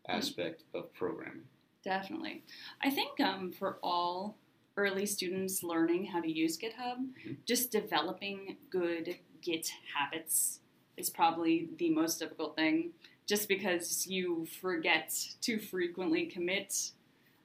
aspect 0.10 0.64
of 0.74 0.94
programming? 0.94 1.44
Definitely. 1.84 2.44
I 2.82 2.90
think 2.90 3.20
um, 3.20 3.52
for 3.52 3.78
all 3.84 4.38
early 4.76 5.06
students 5.06 5.64
learning 5.64 6.06
how 6.06 6.22
to 6.22 6.32
use 6.32 6.58
GitHub, 6.58 6.98
Mhm. 7.26 7.38
just 7.46 7.72
developing 7.72 8.58
good 8.70 9.18
Git 9.42 9.70
habits 9.96 10.60
is 10.98 11.10
probably 11.10 11.70
the 11.78 11.90
most 11.92 12.20
difficult 12.20 12.56
thing, 12.56 12.94
just 13.28 13.48
because 13.48 14.08
you 14.08 14.46
forget 14.62 15.14
to 15.42 15.60
frequently 15.60 16.26
commit. 16.26 16.92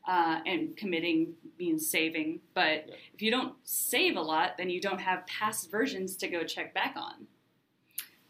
Uh, 0.04 0.40
and 0.46 0.76
committing 0.76 1.32
means 1.60 1.86
saving, 1.88 2.40
but 2.54 2.88
Yeah. 2.88 2.94
if 3.14 3.22
you 3.22 3.30
don't 3.30 3.54
save 3.62 4.16
a 4.16 4.20
lot, 4.20 4.56
then 4.58 4.68
you 4.68 4.80
don't 4.80 5.00
have 5.00 5.24
past 5.28 5.70
versions 5.70 6.16
to 6.16 6.26
go 6.28 6.42
check 6.42 6.74
back 6.74 6.96
on. 6.96 7.28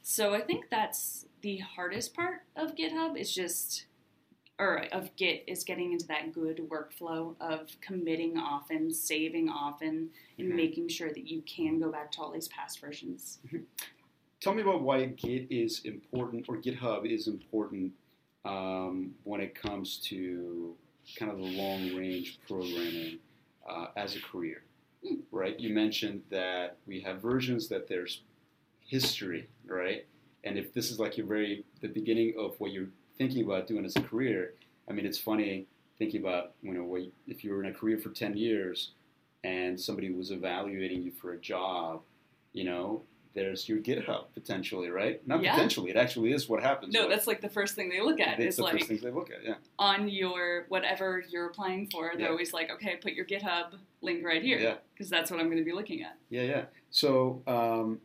So 0.02 0.34
I 0.34 0.42
think 0.42 0.68
that's 0.68 1.26
the 1.40 1.58
hardest 1.58 2.12
part 2.14 2.42
of 2.56 2.74
GitHub 2.74 3.18
is 3.18 3.34
just 3.34 3.86
or 4.58 4.84
of 4.92 5.16
Git 5.16 5.44
is 5.48 5.64
getting 5.64 5.92
into 5.92 6.06
that 6.06 6.32
good 6.32 6.58
workflow 6.68 7.34
of 7.40 7.80
committing 7.80 8.36
often, 8.36 8.92
saving 8.92 9.48
often, 9.48 10.10
and 10.38 10.52
Mhm. 10.52 10.54
making 10.54 10.88
sure 10.88 11.08
that 11.08 11.26
you 11.26 11.40
can 11.42 11.80
go 11.80 11.90
back 11.90 12.12
to 12.12 12.20
all 12.20 12.30
these 12.30 12.48
past 12.48 12.78
versions. 12.80 13.40
Tell 14.40 14.54
me 14.54 14.60
about 14.62 14.82
why 14.82 15.06
Git 15.06 15.50
is 15.50 15.84
important, 15.86 16.48
or 16.48 16.58
GitHub 16.58 17.10
is 17.10 17.26
important 17.28 17.94
um, 18.44 19.14
when 19.24 19.40
it 19.40 19.54
comes 19.54 19.98
to 19.98 20.76
kind 21.18 21.30
of 21.30 21.38
the 21.38 21.44
long 21.44 21.94
range 21.94 22.38
programming 22.48 23.18
uh, 23.68 23.86
as 23.96 24.16
a 24.16 24.20
career, 24.20 24.62
right? 25.30 25.58
You 25.58 25.74
mentioned 25.74 26.22
that 26.30 26.76
we 26.86 27.00
have 27.00 27.20
versions 27.20 27.68
that 27.68 27.88
there's 27.88 28.22
history, 28.80 29.48
right? 29.66 30.06
And 30.44 30.58
if 30.58 30.72
this 30.74 30.90
is 30.90 30.98
like 30.98 31.16
your 31.16 31.26
very 31.26 31.64
the 31.80 31.88
beginning 31.88 32.34
of 32.38 32.58
what 32.58 32.72
you're 32.72 32.88
thinking 33.18 33.44
about 33.44 33.66
doing 33.66 33.84
as 33.84 33.96
a 33.96 34.02
career, 34.02 34.54
I 34.88 34.92
mean, 34.92 35.06
it's 35.06 35.18
funny 35.18 35.66
thinking 35.98 36.20
about 36.20 36.52
you 36.62 36.72
know 36.72 36.84
what, 36.84 37.02
if 37.26 37.44
you 37.44 37.52
were 37.52 37.62
in 37.62 37.70
a 37.70 37.74
career 37.74 37.98
for 37.98 38.10
ten 38.10 38.36
years 38.36 38.92
and 39.44 39.78
somebody 39.78 40.10
was 40.10 40.30
evaluating 40.30 41.02
you 41.02 41.12
for 41.12 41.32
a 41.32 41.38
job, 41.38 42.00
you 42.52 42.64
know, 42.64 43.02
there's 43.34 43.68
your 43.68 43.78
GitHub 43.78 44.26
potentially, 44.34 44.88
right? 44.90 45.26
Not 45.26 45.42
Yeah. 45.42 45.52
potentially, 45.54 45.90
it 45.90 45.96
actually 45.96 46.32
is 46.32 46.48
what 46.48 46.62
happens. 46.62 46.92
No, 46.92 47.00
right? 47.02 47.08
that's 47.10 47.26
like 47.26 47.40
the 47.40 47.48
first 47.48 47.74
thing 47.74 47.88
they 47.88 48.00
look 48.00 48.20
at 48.20 48.38
it's 48.38 48.50
is 48.50 48.56
the 48.56 48.62
like 48.64 48.72
first 48.74 48.86
things 48.88 49.00
they 49.02 49.10
look 49.10 49.30
at. 49.30 49.42
Yeah, 49.44 49.54
on 49.78 50.08
your 50.08 50.66
whatever 50.68 51.24
you're 51.28 51.46
applying 51.46 51.88
for. 51.90 52.12
They're 52.14 52.26
Yeah. 52.26 52.30
always 52.30 52.52
like, 52.52 52.70
okay, 52.70 52.96
put 52.96 53.12
your 53.14 53.24
GitHub 53.24 53.74
link 54.02 54.24
right 54.24 54.42
here 54.42 54.58
yeah, 54.58 54.74
because 54.94 55.08
that's 55.08 55.30
what 55.30 55.40
I'm 55.40 55.46
going 55.46 55.58
to 55.58 55.64
be 55.64 55.72
looking 55.72 56.02
at. 56.02 56.16
yeah, 56.28 56.42
yeah. 56.42 56.64
So, 56.90 57.42
um, 57.46 58.00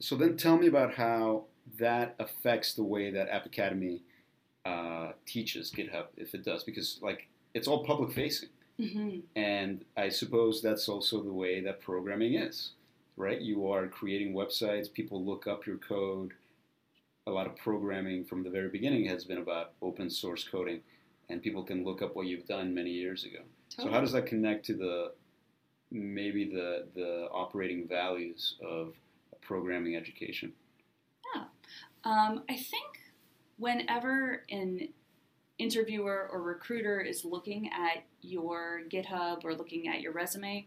so 0.00 0.16
then 0.16 0.36
tell 0.36 0.58
me 0.58 0.66
about 0.66 0.94
how 0.94 1.44
that 1.78 2.14
affects 2.18 2.74
the 2.74 2.82
way 2.84 3.10
that 3.10 3.28
App 3.28 3.46
Academy 3.46 4.02
uh, 4.64 5.12
teaches 5.26 5.70
GitHub, 5.70 6.06
if 6.16 6.34
it 6.34 6.44
does, 6.44 6.62
because 6.64 6.98
like 7.02 7.28
it's 7.54 7.66
all 7.66 7.84
public 7.84 8.12
facing. 8.12 8.50
hmm 8.78 9.20
And 9.34 9.84
I 9.96 10.08
suppose 10.10 10.60
that's 10.62 10.88
also 10.88 11.22
the 11.22 11.32
way 11.32 11.60
that 11.62 11.80
programming 11.80 12.34
is, 12.34 12.72
right? 13.18 13.40
You 13.40 13.70
are 13.70 13.86
creating 13.86 14.34
websites, 14.34 14.92
people 14.92 15.24
look 15.24 15.46
up 15.46 15.66
your 15.66 15.76
code. 15.76 16.32
A 17.26 17.30
lot 17.30 17.46
of 17.46 17.56
programming 17.56 18.24
from 18.24 18.42
the 18.42 18.50
very 18.50 18.68
beginning 18.68 19.04
has 19.06 19.24
been 19.24 19.38
about 19.38 19.72
open 19.82 20.08
source 20.08 20.48
coding, 20.48 20.80
and 21.28 21.42
people 21.42 21.62
can 21.62 21.84
look 21.84 22.00
up 22.00 22.16
what 22.16 22.26
you've 22.26 22.46
done 22.46 22.74
many 22.74 22.90
years 22.90 23.24
ago. 23.24 23.40
So, 23.68 23.90
how 23.90 24.00
does 24.00 24.12
that 24.12 24.24
connect 24.24 24.64
to 24.66 24.74
the 24.74 25.12
maybe 25.90 26.46
the, 26.46 26.86
the 26.94 27.28
operating 27.30 27.86
values 27.86 28.56
of 28.62 28.94
programming 29.42 29.94
education? 29.94 30.52
Um, 32.04 32.44
I 32.48 32.56
think 32.56 33.00
whenever 33.58 34.44
an 34.50 34.88
interviewer 35.58 36.28
or 36.32 36.42
recruiter 36.42 37.00
is 37.00 37.24
looking 37.24 37.68
at 37.72 38.04
your 38.20 38.82
GitHub 38.88 39.44
or 39.44 39.54
looking 39.54 39.88
at 39.88 40.00
your 40.00 40.12
resume, 40.12 40.66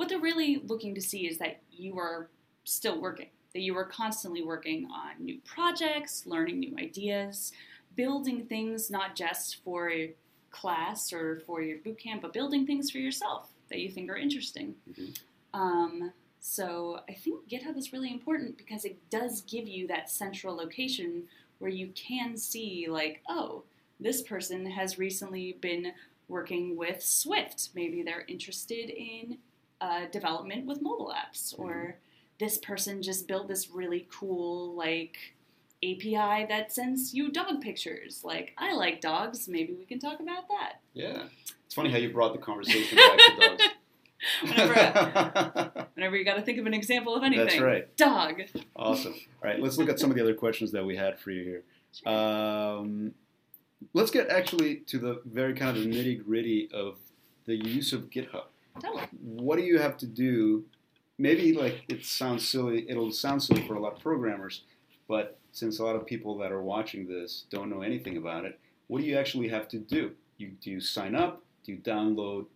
what 0.00 0.08
they're 0.08 0.18
really 0.18 0.62
looking 0.66 0.94
to 0.94 1.00
see 1.02 1.26
is 1.26 1.36
that 1.36 1.60
you 1.70 1.98
are 1.98 2.30
still 2.64 2.98
working, 2.98 3.26
that 3.52 3.60
you 3.60 3.76
are 3.76 3.84
constantly 3.84 4.42
working 4.42 4.88
on 4.90 5.22
new 5.22 5.38
projects, 5.44 6.24
learning 6.24 6.58
new 6.58 6.74
ideas, 6.78 7.52
building 7.96 8.46
things 8.46 8.90
not 8.90 9.14
just 9.14 9.62
for 9.62 9.90
a 9.90 10.10
class 10.50 11.12
or 11.12 11.42
for 11.46 11.60
your 11.60 11.76
boot 11.84 11.98
camp, 11.98 12.22
but 12.22 12.32
building 12.32 12.66
things 12.66 12.90
for 12.90 12.96
yourself 12.96 13.50
that 13.68 13.80
you 13.80 13.90
think 13.90 14.08
are 14.08 14.16
interesting. 14.16 14.74
Mhm. 14.90 15.18
Um, 15.52 16.12
so 16.40 17.02
I 17.06 17.12
think 17.12 17.46
GitHub 17.46 17.76
is 17.76 17.92
really 17.92 18.10
important 18.10 18.56
because 18.56 18.86
it 18.86 18.96
does 19.10 19.42
give 19.42 19.68
you 19.68 19.86
that 19.88 20.08
central 20.08 20.56
location 20.56 21.28
where 21.58 21.70
you 21.70 21.88
can 21.88 22.38
see, 22.38 22.86
like, 22.88 23.20
oh, 23.28 23.64
this 24.00 24.22
person 24.22 24.64
has 24.64 24.96
recently 24.96 25.58
been 25.60 25.92
working 26.26 26.74
with 26.74 27.02
Swift. 27.02 27.68
Maybe 27.74 28.02
they're 28.02 28.24
interested 28.28 28.88
in 28.88 29.36
uh, 29.80 30.06
development 30.12 30.66
with 30.66 30.82
mobile 30.82 31.12
apps, 31.14 31.58
or 31.58 31.96
this 32.38 32.58
person 32.58 33.02
just 33.02 33.26
built 33.26 33.48
this 33.48 33.70
really 33.70 34.06
cool, 34.10 34.74
like, 34.74 35.16
API 35.82 36.46
that 36.48 36.72
sends 36.72 37.14
you 37.14 37.30
dog 37.30 37.60
pictures. 37.60 38.22
Like, 38.24 38.52
I 38.58 38.74
like 38.74 39.00
dogs. 39.00 39.48
Maybe 39.48 39.72
we 39.72 39.84
can 39.84 39.98
talk 39.98 40.20
about 40.20 40.48
that. 40.48 40.80
Yeah. 40.92 41.24
It's 41.64 41.74
funny 41.74 41.90
how 41.90 41.98
you 41.98 42.10
brought 42.10 42.32
the 42.32 42.38
conversation 42.38 42.96
back 42.98 43.18
to 43.18 43.48
dogs. 43.48 43.62
whenever, 44.42 45.86
whenever 45.94 46.16
you 46.16 46.24
got 46.24 46.34
to 46.34 46.42
think 46.42 46.58
of 46.58 46.66
an 46.66 46.74
example 46.74 47.14
of 47.14 47.22
anything. 47.22 47.46
That's 47.46 47.60
right. 47.60 47.96
Dog. 47.96 48.42
Awesome. 48.76 49.14
All 49.14 49.50
right, 49.50 49.60
let's 49.60 49.78
look 49.78 49.88
at 49.88 49.98
some 49.98 50.10
of 50.10 50.16
the 50.16 50.22
other 50.22 50.34
questions 50.34 50.72
that 50.72 50.84
we 50.84 50.96
had 50.96 51.18
for 51.18 51.30
you 51.30 51.62
here. 52.04 52.12
Um, 52.12 53.14
let's 53.94 54.10
get 54.10 54.28
actually 54.28 54.76
to 54.86 54.98
the 54.98 55.22
very 55.24 55.54
kind 55.54 55.76
of 55.76 55.84
nitty 55.84 56.24
gritty 56.24 56.68
of 56.72 56.98
the 57.46 57.56
use 57.56 57.92
of 57.92 58.10
GitHub. 58.10 58.44
Totally. 58.78 59.08
What 59.22 59.56
do 59.56 59.62
you 59.64 59.78
have 59.78 59.96
to 59.98 60.06
do? 60.06 60.64
Maybe 61.18 61.52
like 61.52 61.84
it 61.88 62.04
sounds 62.04 62.48
silly. 62.48 62.88
It'll 62.88 63.10
sound 63.12 63.42
silly 63.42 63.66
for 63.66 63.74
a 63.74 63.80
lot 63.80 63.94
of 63.94 64.00
programmers, 64.00 64.62
but 65.08 65.38
since 65.52 65.78
a 65.78 65.84
lot 65.84 65.96
of 65.96 66.06
people 66.06 66.38
that 66.38 66.52
are 66.52 66.62
watching 66.62 67.06
this 67.06 67.44
don't 67.50 67.68
know 67.68 67.82
anything 67.82 68.16
about 68.16 68.44
it, 68.44 68.58
what 68.86 69.00
do 69.00 69.06
you 69.06 69.18
actually 69.18 69.48
have 69.48 69.68
to 69.68 69.78
do? 69.78 70.12
You 70.38 70.52
do 70.60 70.70
you 70.70 70.80
sign 70.80 71.14
up? 71.14 71.42
Do 71.64 71.72
you 71.72 71.78
download 71.78 72.46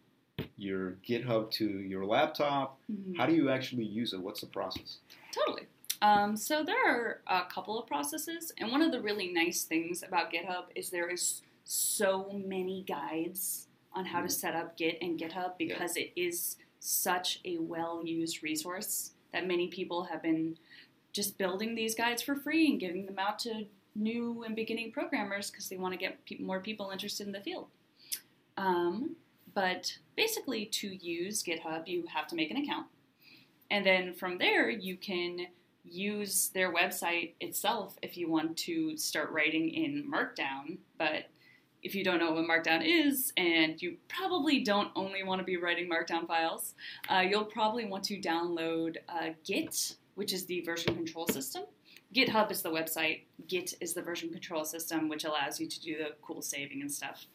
your 0.57 0.93
GitHub 1.07 1.51
to 1.53 1.67
your 1.67 2.05
laptop? 2.07 2.79
Mhm. 2.91 3.17
How 3.17 3.27
do 3.27 3.35
you 3.35 3.51
actually 3.51 3.85
use 3.85 4.13
it? 4.13 4.21
What's 4.21 4.41
the 4.41 4.47
process? 4.47 4.99
Totally. 5.33 5.67
Um, 6.01 6.37
so 6.37 6.63
there 6.63 6.87
are 6.87 7.21
a 7.27 7.45
couple 7.51 7.79
of 7.79 7.87
processes, 7.87 8.53
and 8.59 8.71
one 8.71 8.83
of 8.83 8.93
the 8.93 9.01
really 9.01 9.33
nice 9.33 9.65
things 9.65 10.03
about 10.03 10.33
GitHub 10.33 10.67
is 10.75 10.91
there 10.91 11.09
is 11.09 11.43
so 11.65 12.31
many 12.45 12.83
guides 12.83 13.64
on 13.95 14.05
how 14.05 14.21
to 14.21 14.29
set 14.29 14.55
up 14.55 14.77
Git 14.77 14.99
and 15.01 15.19
GitHub 15.19 15.53
because 15.59 15.97
it 15.97 16.13
is 16.17 16.57
such 16.81 17.41
a 17.45 17.59
well-used 17.59 18.43
resource 18.43 19.13
that 19.33 19.47
many 19.47 19.69
people 19.69 20.05
have 20.05 20.23
been 20.23 20.57
just 21.13 21.39
building 21.39 21.75
these 21.75 21.95
guides 21.95 22.23
for 22.23 22.35
free 22.35 22.71
and 22.71 22.81
giving 22.81 23.07
them 23.07 23.19
out 23.19 23.39
to 23.39 23.65
new 23.95 24.43
and 24.45 24.57
beginning 24.57 24.93
programmers 24.93 25.51
because 25.51 25.69
they 25.69 25.77
want 25.77 25.93
to 25.93 25.99
get 25.99 26.25
pe- 26.27 26.39
more 26.39 26.61
people 26.61 26.91
interested 26.91 27.27
in 27.27 27.33
the 27.33 27.41
field. 27.41 27.69
Um, 28.57 29.17
but 29.55 29.97
basically, 30.17 30.67
to 30.67 30.89
use 30.89 31.43
GitHub, 31.43 31.87
you 31.87 32.05
have 32.13 32.27
to 32.29 32.37
make 32.37 32.51
an 32.51 32.57
account. 32.57 32.87
And 33.71 33.87
then 33.87 34.13
from 34.15 34.39
there, 34.39 34.69
you 34.69 34.97
can 34.97 35.47
use 35.85 36.49
their 36.55 36.73
website 36.73 37.33
itself 37.41 37.97
if 38.03 38.17
you 38.17 38.29
want 38.29 38.57
to 38.57 38.97
start 38.97 39.31
writing 39.31 39.69
in 39.71 40.11
Markdown. 40.11 40.79
But 40.99 41.29
if 41.85 41.95
you 41.95 42.03
don't 42.03 42.19
know 42.19 42.33
what 42.33 42.49
Markdown 42.49 42.83
is, 42.83 43.33
and 43.37 43.81
you 43.81 43.97
probably 44.09 44.61
don't 44.65 44.91
only 44.97 45.23
want 45.23 45.39
to 45.39 45.45
be 45.45 45.59
writing 45.59 45.89
Markdown 45.89 46.27
files, 46.27 46.75
uh, 47.11 47.21
you'll 47.21 47.45
probably 47.45 47.85
want 47.85 48.03
to 48.05 48.19
download 48.19 48.97
uh, 49.09 49.29
Git, 49.45 49.97
which 50.15 50.33
is 50.33 50.47
the 50.47 50.63
version 50.63 50.95
control 50.95 51.27
system. 51.27 51.65
GitHub 52.15 52.51
is 52.51 52.63
the 52.63 52.71
website, 52.71 53.23
Git 53.49 53.75
is 53.81 53.93
the 53.93 54.03
version 54.03 54.31
control 54.31 54.65
system, 54.65 55.09
which 55.09 55.25
allows 55.25 55.61
you 55.61 55.69
to 55.69 55.81
do 55.81 55.99
the 55.99 56.15
cool 56.23 56.41
saving 56.41 56.81
and 56.81 56.91
stuff. 56.91 57.27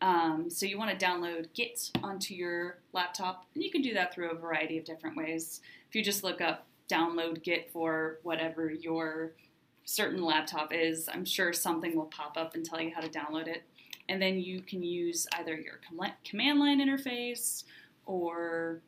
Um, 0.00 0.48
so 0.48 0.64
you 0.64 0.78
want 0.78 0.98
to 0.98 1.06
download 1.06 1.52
Git 1.54 1.90
onto 2.02 2.34
your 2.34 2.78
laptop, 2.92 3.46
and 3.54 3.62
you 3.62 3.70
can 3.70 3.82
do 3.82 3.94
that 3.94 4.14
through 4.14 4.30
a 4.30 4.34
variety 4.34 4.78
of 4.78 4.84
different 4.84 5.16
ways. 5.16 5.60
If 5.88 5.94
you 5.94 6.02
just 6.02 6.24
look 6.24 6.40
up 6.40 6.66
download 6.90 7.42
Git 7.42 7.70
for 7.72 8.18
whatever 8.22 8.70
your 8.70 9.32
certain 9.84 10.22
laptop 10.22 10.72
is, 10.72 11.08
I'm 11.12 11.24
sure 11.24 11.52
something 11.52 11.96
will 11.96 12.06
pop 12.06 12.36
up 12.36 12.54
and 12.54 12.64
tell 12.64 12.80
you 12.80 12.92
how 12.94 13.00
to 13.00 13.08
download 13.08 13.48
it. 13.48 13.64
And 14.12 14.20
then 14.20 14.38
you 14.38 14.60
can 14.60 14.82
use 14.82 15.26
either 15.38 15.54
your 15.54 15.80
com- 15.88 16.12
command 16.22 16.60
line 16.60 16.86
interface 16.86 17.64
or 18.04 18.82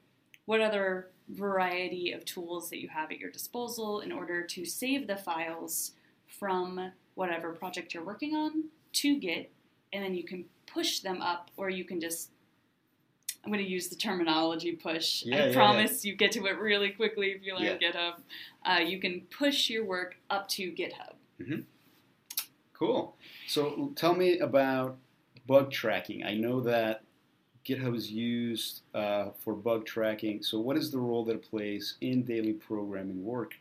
what 0.44 0.60
other 0.60 1.08
variety 1.30 2.12
of 2.12 2.26
tools 2.26 2.68
that 2.68 2.78
you 2.78 2.88
have 2.88 3.10
at 3.10 3.18
your 3.18 3.30
disposal 3.30 4.00
in 4.00 4.12
order 4.12 4.42
to 4.42 4.66
save 4.66 5.06
the 5.06 5.16
files 5.16 5.92
from 6.26 6.92
whatever 7.14 7.52
project 7.52 7.94
you're 7.94 8.04
working 8.04 8.36
on 8.36 8.64
to 8.92 9.18
Git, 9.18 9.50
and 9.94 10.04
then 10.04 10.14
you 10.14 10.24
can 10.24 10.44
push 10.66 10.98
them 10.98 11.22
up, 11.22 11.50
or 11.56 11.70
you 11.70 11.84
can 11.84 12.02
just 12.02 12.28
I'm 13.42 13.50
going 13.50 13.64
to 13.64 13.70
use 13.70 13.88
the 13.88 13.96
terminology 13.96 14.72
push. 14.72 15.22
Yeah, 15.24 15.36
I 15.36 15.46
yeah, 15.46 15.54
promise 15.54 16.04
you 16.04 16.14
get 16.16 16.32
to 16.32 16.44
it 16.44 16.58
really 16.58 16.90
quickly 16.90 17.28
if 17.28 17.42
you 17.42 17.54
learn 17.54 17.78
GitHub. 17.78 18.14
Uh, 18.62 18.80
you 18.80 19.00
can 19.00 19.22
push 19.30 19.70
your 19.70 19.86
work 19.86 20.16
up 20.28 20.48
to 20.50 20.70
GitHub. 20.70 21.14
Cool. 22.74 23.16
So 23.46 23.92
tell 23.96 24.14
me 24.14 24.38
about 24.38 24.98
bug 25.46 25.70
tracking. 25.70 26.24
I 26.24 26.34
know 26.34 26.60
that 26.62 27.02
GitHub 27.66 27.96
is 27.96 28.10
used 28.10 28.82
uh, 28.94 29.30
for 29.42 29.54
bug 29.54 29.86
tracking. 29.86 30.42
So 30.42 30.60
what 30.60 30.76
is 30.76 30.90
the 30.90 30.98
role 30.98 31.24
that 31.24 31.36
it 31.36 31.48
plays 31.50 31.96
in 32.00 32.22
daily 32.24 32.52
programming 32.52 33.24
work? 33.24 33.54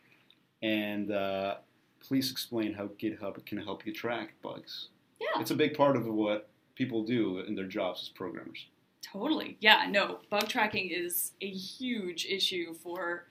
And 0.62 1.10
uh, 1.10 1.56
please 2.00 2.30
explain 2.30 2.72
how 2.74 2.88
GitHub 3.00 3.44
can 3.46 3.58
help 3.58 3.86
you 3.86 3.92
track 3.92 4.34
bugs. 4.42 4.88
Yeah. 5.20 5.40
It's 5.40 5.50
a 5.50 5.54
big 5.56 5.74
part 5.76 5.96
of 5.96 6.06
what 6.06 6.48
people 6.74 7.04
do 7.04 7.38
in 7.40 7.54
their 7.54 7.66
jobs 7.66 8.02
as 8.02 8.08
programmers. 8.08 8.66
Totally. 9.02 9.56
Yeah, 9.60 9.86
no, 9.90 10.18
bug 10.30 10.48
tracking 10.48 10.90
is 10.90 11.32
a 11.40 11.48
huge 11.48 12.26
issue 12.26 12.74
for 12.74 13.28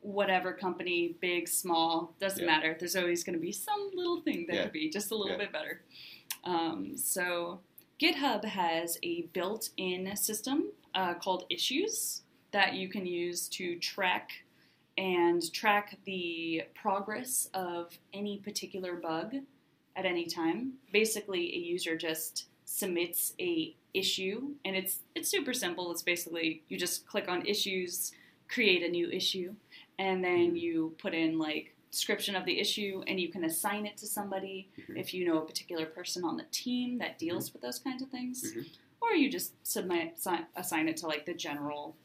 whatever 0.00 0.52
company, 0.52 1.16
big, 1.20 1.48
small, 1.48 2.14
doesn't 2.20 2.40
Yeah. 2.44 2.46
matter. 2.46 2.76
There's 2.78 2.94
always 2.96 3.24
going 3.24 3.34
to 3.34 3.40
be 3.42 3.50
some 3.52 3.90
little 3.94 4.20
thing 4.22 4.46
that 4.46 4.54
Yeah. 4.54 4.62
could 4.64 4.72
be 4.72 4.88
just 4.88 5.10
a 5.10 5.14
little 5.16 5.32
Yeah. 5.32 5.38
bit 5.38 5.52
better. 5.52 5.82
Um, 6.44 6.96
so, 6.96 7.60
GitHub 8.00 8.44
has 8.44 8.98
a 9.02 9.22
built 9.32 9.70
in 9.78 10.14
system 10.16 10.72
uh, 10.94 11.14
called 11.14 11.44
Issues 11.48 12.22
that 12.52 12.74
you 12.74 12.88
can 12.88 13.06
use 13.06 13.48
to 13.48 13.78
track 13.78 14.44
and 14.98 15.50
track 15.52 15.98
the 16.04 16.64
progress 16.74 17.48
of 17.54 17.98
any 18.12 18.38
particular 18.38 18.96
bug 18.96 19.36
at 19.94 20.04
any 20.04 20.26
time. 20.26 20.74
Basically, 20.92 21.54
a 21.54 21.58
user 21.58 21.96
just 21.96 22.46
submits 22.66 23.32
a 23.40 23.74
issue 23.94 24.50
and 24.64 24.76
it's 24.76 25.00
it's 25.14 25.30
super 25.30 25.54
simple. 25.54 25.90
It's 25.90 26.02
basically 26.02 26.62
you 26.68 26.76
just 26.78 27.06
click 27.06 27.28
on 27.28 27.46
issues, 27.46 28.12
create 28.46 28.82
a 28.82 28.90
new 28.90 29.08
issue, 29.08 29.54
and 29.98 30.22
then 30.22 30.54
you 30.54 30.94
put 30.98 31.14
in 31.14 31.38
like 31.38 31.74
description 32.00 32.36
of 32.36 32.44
the 32.44 32.60
issue 32.60 33.02
and 33.06 33.18
you 33.18 33.28
can 33.30 33.42
assign 33.44 33.86
it 33.86 33.96
to 33.96 34.06
somebody 34.06 34.68
Mhm. 34.78 34.98
if 34.98 35.14
you 35.14 35.24
know 35.26 35.38
a 35.38 35.46
particular 35.46 35.86
person 35.86 36.24
on 36.24 36.36
the 36.36 36.44
team 36.50 36.98
that 36.98 37.18
deals 37.18 37.52
with 37.54 37.62
those 37.62 37.78
kinds 37.78 38.02
of 38.02 38.10
things. 38.10 38.52
Mhm. 38.52 38.68
Or 39.00 39.14
you 39.14 39.30
just 39.30 39.54
submit 39.66 40.14
assign, 40.16 40.46
assign 40.56 40.88
it 40.90 40.98
to 40.98 41.06
like 41.06 41.24
the 41.24 41.32
general 41.34 41.96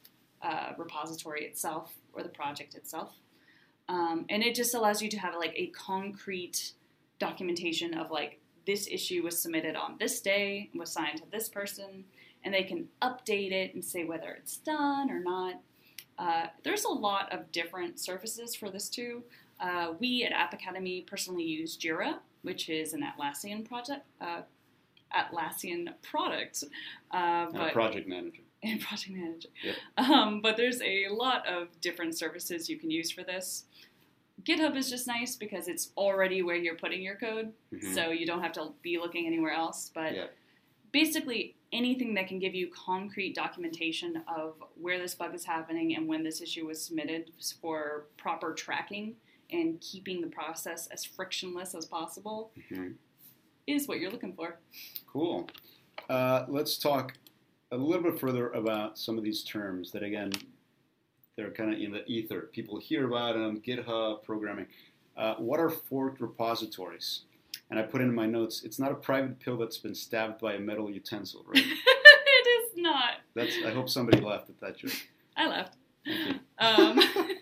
uh, 0.41 0.73
repository 0.77 1.45
itself 1.45 1.93
or 2.13 2.23
the 2.23 2.29
project 2.29 2.73
itself. 2.73 3.15
Um, 3.89 4.25
and 4.29 4.41
it 4.41 4.55
just 4.55 4.73
allows 4.73 4.99
you 5.01 5.09
to 5.09 5.19
have 5.19 5.35
like 5.35 5.53
a 5.55 5.67
concrete 5.67 6.73
documentation 7.19 7.93
of 7.93 8.09
like 8.09 8.39
this 8.65 8.87
issue 8.87 9.21
was 9.23 9.39
submitted 9.39 9.75
on 9.75 9.97
this 9.99 10.19
day 10.21 10.69
was 10.73 10.91
signed 10.91 11.17
to 11.19 11.29
this 11.29 11.47
person, 11.49 12.05
and 12.43 12.53
they 12.53 12.63
can 12.63 12.89
update 13.03 13.51
it 13.51 13.73
and 13.75 13.83
say 13.85 14.03
whether 14.05 14.31
it's 14.31 14.57
done 14.57 15.11
or 15.11 15.19
not. 15.19 15.61
Uh, 16.17 16.47
there's 16.63 16.85
a 16.85 16.89
lot 16.89 17.31
of 17.31 17.51
different 17.51 17.99
surfaces 17.99 18.55
for 18.55 18.69
this 18.71 18.89
too. 18.89 19.23
Uh, 19.61 19.93
we 19.99 20.23
at 20.23 20.31
App 20.31 20.53
Academy 20.53 21.01
personally 21.01 21.43
use 21.43 21.77
Jira, 21.77 22.15
which 22.41 22.67
is 22.67 22.93
an 22.93 23.03
Atlassian 23.03 23.63
project. 23.67 24.01
Uh, 24.19 24.41
Atlassian 25.15 25.89
product, 26.01 26.63
uh, 27.13 27.17
a 27.17 27.49
but 27.53 27.73
project 27.73 28.07
manager. 28.07 28.41
and 28.63 28.79
project 28.79 29.11
manager. 29.11 29.49
Yep. 29.63 29.75
Um, 30.09 30.41
but 30.41 30.55
there's 30.57 30.81
a 30.81 31.07
lot 31.09 31.45
of 31.47 31.67
different 31.81 32.17
services 32.17 32.69
you 32.69 32.77
can 32.77 32.89
use 32.89 33.11
for 33.11 33.23
this. 33.23 33.65
GitHub 34.43 34.75
is 34.75 34.89
just 34.89 35.07
nice 35.07 35.35
because 35.35 35.67
it's 35.67 35.91
already 35.97 36.41
where 36.41 36.55
you're 36.55 36.75
putting 36.77 37.01
your 37.03 37.15
code, 37.15 37.53
Mhm. 37.73 37.93
so 37.93 38.09
you 38.09 38.25
don't 38.25 38.41
have 38.41 38.53
to 38.53 38.73
be 38.81 38.97
looking 38.97 39.27
anywhere 39.27 39.51
else. 39.51 39.91
But 39.93 40.15
Yeah. 40.15 40.27
basically, 40.91 41.55
anything 41.71 42.13
that 42.15 42.27
can 42.27 42.39
give 42.39 42.55
you 42.55 42.67
concrete 42.69 43.35
documentation 43.35 44.23
of 44.27 44.55
where 44.75 44.97
this 44.97 45.13
bug 45.13 45.35
is 45.35 45.45
happening 45.45 45.95
and 45.95 46.07
when 46.07 46.23
this 46.23 46.41
issue 46.41 46.65
was 46.67 46.83
submitted 46.83 47.31
for 47.61 48.05
proper 48.17 48.53
tracking 48.53 49.15
and 49.51 49.79
keeping 49.81 50.21
the 50.21 50.27
process 50.27 50.87
as 50.87 51.03
frictionless 51.05 51.75
as 51.75 51.85
possible 51.85 52.51
Mhm. 52.71 52.95
is 53.67 53.87
what 53.87 53.99
you're 53.99 54.11
looking 54.11 54.33
for. 54.33 54.59
Cool. 55.11 55.49
Uh, 56.09 56.45
let's 56.47 56.77
talk 56.77 57.13
a 57.71 57.77
little 57.77 58.03
bit 58.03 58.19
further 58.19 58.49
about 58.51 58.97
some 58.97 59.17
of 59.17 59.23
these 59.23 59.43
terms 59.43 59.91
that, 59.91 60.03
again, 60.03 60.31
they're 61.35 61.51
kind 61.51 61.73
of 61.73 61.79
in 61.79 61.91
the 61.91 62.05
ether. 62.11 62.49
People 62.53 62.79
hear 62.79 63.07
about 63.07 63.33
them, 63.35 63.61
GitHub, 63.61 64.23
programming. 64.23 64.67
Uh, 65.15 65.35
what 65.35 65.59
are 65.59 65.69
forked 65.69 66.19
repositories? 66.21 67.23
And 67.69 67.79
I 67.79 67.83
put 67.83 68.01
in 68.01 68.13
my 68.13 68.25
notes, 68.25 68.63
it's 68.63 68.79
not 68.79 68.91
a 68.91 68.95
private 68.95 69.39
pill 69.39 69.57
that's 69.57 69.77
been 69.77 69.95
stabbed 69.95 70.41
by 70.41 70.53
a 70.55 70.59
metal 70.59 70.89
utensil, 70.91 71.43
right? 71.47 71.55
it 71.65 72.47
is 72.47 72.77
not. 72.77 73.15
That's. 73.33 73.55
I 73.65 73.71
hope 73.71 73.87
somebody 73.89 74.19
laughed 74.19 74.49
at 74.49 74.59
that 74.59 74.77
joke. 74.77 74.91
I 75.37 75.47
laughed. 75.47 75.75
Thank 76.05 76.27
you. 76.35 76.39
Um, 76.57 76.99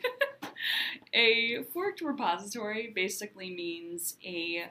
a 1.13 1.63
forked 1.74 2.02
repository 2.02 2.91
basically 2.95 3.50
means 3.50 4.17
a 4.24 4.65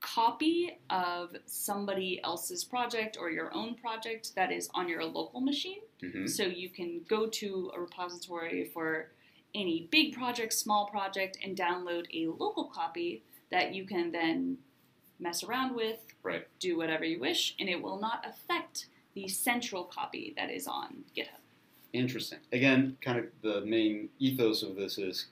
copy 0.00 0.78
of 0.90 1.34
somebody 1.46 2.20
else's 2.22 2.62
project 2.62 3.16
or 3.18 3.30
your 3.30 3.52
own 3.54 3.74
project 3.74 4.34
that 4.34 4.52
is 4.52 4.68
on 4.74 4.88
your 4.88 5.02
local 5.04 5.40
machine. 5.40 5.80
Mhm. 6.02 6.28
So 6.28 6.44
you 6.44 6.68
can 6.68 7.02
go 7.08 7.26
to 7.26 7.72
a 7.74 7.80
repository 7.80 8.66
for 8.66 9.10
any 9.54 9.88
big 9.90 10.12
project, 10.14 10.52
small 10.52 10.86
project, 10.88 11.38
and 11.42 11.56
download 11.56 12.06
a 12.12 12.26
local 12.26 12.64
copy 12.64 13.22
that 13.50 13.74
you 13.74 13.84
can 13.86 14.10
then 14.10 14.58
mess 15.18 15.42
around 15.42 15.74
with, 15.74 16.04
Right. 16.22 16.46
do 16.58 16.76
whatever 16.76 17.04
you 17.04 17.18
wish, 17.20 17.54
and 17.58 17.68
it 17.68 17.80
will 17.80 17.98
not 17.98 18.26
affect 18.26 18.86
the 19.14 19.28
central 19.28 19.84
copy 19.84 20.34
that 20.36 20.50
is 20.50 20.66
on 20.66 21.04
GitHub. 21.16 21.38
Interesting. 21.92 22.40
Again, 22.52 22.98
kind 23.00 23.18
of 23.20 23.30
the 23.40 23.60
main 23.62 24.10
ethos 24.18 24.62
of 24.64 24.74
this 24.74 24.98
is 24.98 25.26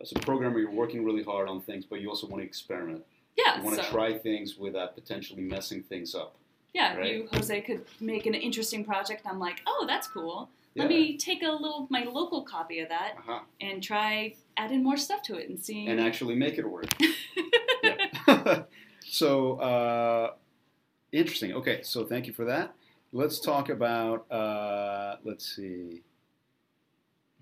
as 0.00 0.12
a 0.12 0.16
programmer, 0.20 0.58
you're 0.58 0.70
working 0.70 1.04
really 1.04 1.22
hard 1.22 1.48
on 1.48 1.60
things, 1.60 1.84
but 1.84 2.00
you 2.00 2.08
also 2.08 2.26
want 2.26 2.42
to 2.42 2.46
experiment. 2.46 3.02
Yeah, 3.36 3.58
You 3.58 3.64
want 3.64 3.76
so 3.76 3.82
to 3.82 3.88
try 3.90 4.16
things 4.18 4.56
without 4.56 4.94
potentially 4.94 5.42
messing 5.42 5.82
things 5.82 6.14
up. 6.14 6.36
yeah, 6.74 6.96
right? 6.96 7.12
you 7.14 7.28
Jose 7.32 7.60
could 7.62 7.84
make 8.00 8.26
an 8.26 8.34
interesting 8.34 8.84
project. 8.84 9.26
I'm 9.26 9.38
like, 9.38 9.60
oh, 9.66 9.84
that's 9.86 10.06
cool. 10.08 10.48
Yeah. 10.74 10.82
Let 10.82 10.90
me 10.90 11.16
take 11.16 11.42
a 11.42 11.50
little 11.50 11.86
my 11.90 12.04
local 12.04 12.42
copy 12.42 12.80
of 12.80 12.88
that 12.90 13.14
Uh-huh. 13.18 13.40
and 13.62 13.82
try 13.82 14.34
add 14.58 14.72
in 14.72 14.82
more 14.82 14.96
stuff 14.98 15.22
to 15.22 15.36
it 15.36 15.48
and 15.48 15.58
see. 15.58 15.86
And 15.86 15.98
actually 16.00 16.34
make 16.34 16.58
it 16.58 16.66
work. 16.68 16.86
yeah. 17.82 18.62
so 19.06 19.56
uh, 19.60 20.32
interesting. 21.12 21.52
Okay, 21.54 21.80
so 21.82 22.04
thank 22.04 22.26
you 22.26 22.32
for 22.34 22.44
that. 22.44 22.74
Let's 23.12 23.40
talk 23.40 23.70
about. 23.70 24.30
Uh, 24.30 25.16
let's 25.24 25.54
see. 25.56 26.02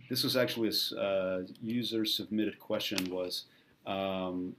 This 0.09 0.23
was 0.23 0.37
actually 0.37 0.71
a 0.97 1.01
uh, 1.01 1.43
user 1.63 2.05
submitted 2.05 2.59
question. 2.59 3.11
Was 3.11 3.45
um, 3.87 4.55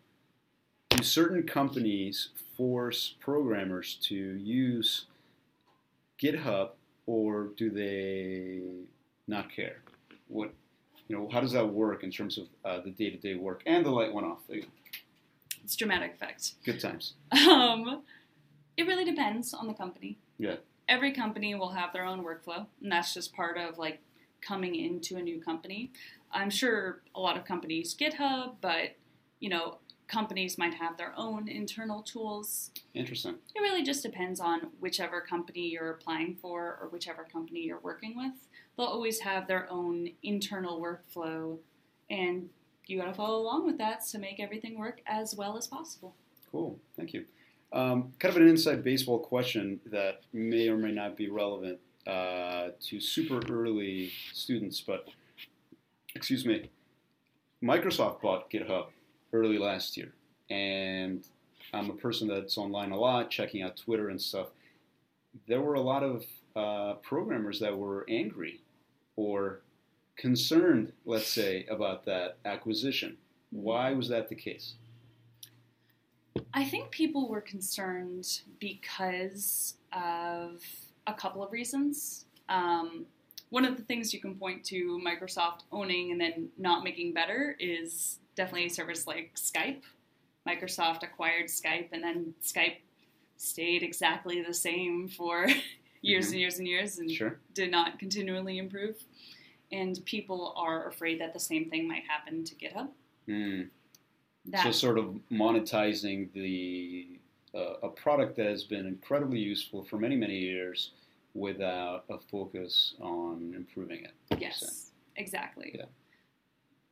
do 0.89 1.03
certain 1.03 1.43
companies 1.43 2.29
force 2.57 3.15
programmers 3.19 3.95
to 4.03 4.15
use 4.15 5.05
GitHub, 6.21 6.69
or 7.05 7.49
do 7.57 7.69
they 7.69 8.61
not 9.27 9.51
care? 9.51 9.81
What 10.27 10.53
you 11.07 11.15
know? 11.15 11.29
How 11.31 11.41
does 11.41 11.51
that 11.51 11.67
work 11.67 12.03
in 12.03 12.11
terms 12.11 12.37
of 12.37 12.47
uh, 12.63 12.81
the 12.81 12.91
day-to-day 12.91 13.35
work? 13.35 13.61
And 13.65 13.85
the 13.85 13.91
light 13.91 14.13
went 14.13 14.25
off. 14.25 14.39
it's 14.49 15.75
dramatic 15.75 16.15
effect. 16.15 16.53
Good 16.63 16.79
times. 16.79 17.13
Um, 17.47 18.03
it 18.77 18.87
really 18.87 19.05
depends 19.05 19.53
on 19.53 19.67
the 19.67 19.73
company. 19.73 20.17
Yeah. 20.37 20.55
Every 20.87 21.13
company 21.13 21.55
will 21.55 21.71
have 21.71 21.93
their 21.93 22.05
own 22.05 22.23
workflow, 22.23 22.65
and 22.81 22.91
that's 22.91 23.13
just 23.13 23.33
part 23.33 23.57
of 23.57 23.77
like 23.77 24.01
coming 24.45 24.75
into 24.75 25.17
a 25.17 25.21
new 25.21 25.41
company. 25.41 25.91
I'm 26.31 26.49
sure 26.49 27.01
a 27.15 27.19
lot 27.19 27.37
of 27.37 27.45
companies 27.45 27.95
GitHub, 27.95 28.55
but 28.61 28.95
you 29.39 29.49
know, 29.49 29.77
companies 30.07 30.57
might 30.57 30.73
have 30.73 30.97
their 30.97 31.13
own 31.17 31.47
internal 31.47 32.01
tools. 32.01 32.71
Interesting. 32.93 33.35
It 33.55 33.59
really 33.59 33.83
just 33.83 34.03
depends 34.03 34.39
on 34.39 34.67
whichever 34.79 35.21
company 35.21 35.67
you're 35.67 35.91
applying 35.91 36.35
for 36.35 36.77
or 36.81 36.89
whichever 36.89 37.23
company 37.23 37.61
you're 37.61 37.79
working 37.79 38.15
with. 38.15 38.33
They'll 38.77 38.87
always 38.87 39.19
have 39.19 39.47
their 39.47 39.71
own 39.71 40.09
internal 40.21 40.81
workflow, 40.81 41.57
and 42.09 42.49
you 42.87 42.99
got 42.99 43.05
to 43.05 43.13
follow 43.13 43.39
along 43.39 43.65
with 43.65 43.77
that 43.77 44.05
to 44.07 44.19
make 44.19 44.39
everything 44.39 44.77
work 44.77 45.01
as 45.07 45.35
well 45.35 45.57
as 45.57 45.67
possible. 45.67 46.13
Cool. 46.51 46.77
Thank 46.95 47.13
you. 47.13 47.25
Um, 47.73 48.13
kind 48.19 48.35
of 48.35 48.41
an 48.41 48.47
inside 48.47 48.83
baseball 48.83 49.19
question 49.19 49.79
that 49.87 50.21
may 50.31 50.69
or 50.69 50.77
may 50.77 50.91
not 50.91 51.17
be 51.17 51.29
relevant 51.29 51.79
uh, 52.07 52.69
to 52.81 52.99
super 52.99 53.41
early 53.49 54.11
students, 54.33 54.81
but 54.81 55.07
excuse 56.15 56.45
me. 56.45 56.69
Microsoft 57.63 58.21
bought 58.21 58.49
GitHub 58.51 58.87
early 59.33 59.57
last 59.57 59.97
year, 59.97 60.13
and 60.49 61.25
I'm 61.73 61.89
a 61.89 61.95
person 61.95 62.27
that's 62.27 62.57
online 62.57 62.91
a 62.91 62.97
lot, 62.97 63.31
checking 63.31 63.63
out 63.63 63.75
Twitter 63.75 64.09
and 64.09 64.21
stuff. 64.21 64.47
There 65.47 65.61
were 65.61 65.73
a 65.75 65.81
lot 65.81 66.03
of 66.03 66.25
uh, 66.55 66.93
programmers 67.01 67.59
that 67.59 67.75
were 67.77 68.05
angry 68.07 68.61
or 69.15 69.61
concerned, 70.15 70.93
let's 71.05 71.27
say, 71.27 71.65
about 71.69 72.05
that 72.05 72.37
acquisition. 72.45 73.17
Why 73.49 73.91
was 73.93 74.09
that 74.09 74.29
the 74.29 74.35
case? 74.35 74.75
I 76.53 76.65
think 76.65 76.91
people 76.91 77.27
were 77.27 77.41
concerned 77.41 78.41
because 78.59 79.75
of 79.91 80.61
a 81.07 81.13
couple 81.13 81.43
of 81.43 81.51
reasons. 81.51 82.25
Um, 82.49 83.05
one 83.49 83.65
of 83.65 83.77
the 83.77 83.83
things 83.83 84.13
you 84.13 84.19
can 84.19 84.35
point 84.35 84.63
to 84.65 84.99
Microsoft 85.05 85.61
owning 85.71 86.11
and 86.11 86.19
then 86.19 86.49
not 86.57 86.83
making 86.83 87.13
better 87.13 87.55
is 87.59 88.19
definitely 88.35 88.65
a 88.65 88.69
service 88.69 89.07
like 89.07 89.33
Skype. 89.35 89.81
Microsoft 90.47 91.03
acquired 91.03 91.45
Skype, 91.47 91.87
and 91.91 92.03
then 92.03 92.33
Skype 92.43 92.77
stayed 93.37 93.81
exactly 93.83 94.41
the 94.41 94.53
same 94.53 95.07
for 95.07 95.47
years 96.01 96.27
Mhm. 96.27 96.31
and 96.31 96.39
years 96.39 96.59
and 96.59 96.67
years 96.67 96.99
and 96.99 97.11
Sure. 97.11 97.39
did 97.53 97.71
not 97.71 97.97
continually 97.99 98.57
improve. 98.57 99.03
And 99.71 99.99
people 100.05 100.53
are 100.55 100.87
afraid 100.87 101.19
that 101.21 101.33
the 101.33 101.39
same 101.39 101.69
thing 101.69 101.87
might 101.87 102.03
happen 102.03 102.43
to 102.43 102.55
GitHub. 102.55 102.89
Mm. 103.27 103.69
So 104.61 104.71
sort 104.71 104.99
of 104.99 105.19
monetizing 105.31 106.31
the 106.33 107.19
a 107.55 107.89
product 107.89 108.35
that 108.37 108.45
has 108.45 108.63
been 108.63 108.85
incredibly 108.85 109.39
useful 109.39 109.83
for 109.83 109.97
many 109.97 110.15
many 110.15 110.37
years 110.37 110.91
without 111.33 112.05
a 112.09 112.17
focus 112.17 112.95
on 113.01 113.53
improving 113.55 114.03
it. 114.03 114.39
Yes, 114.39 114.91
exactly. 115.15 115.75
Yeah. 115.77 115.85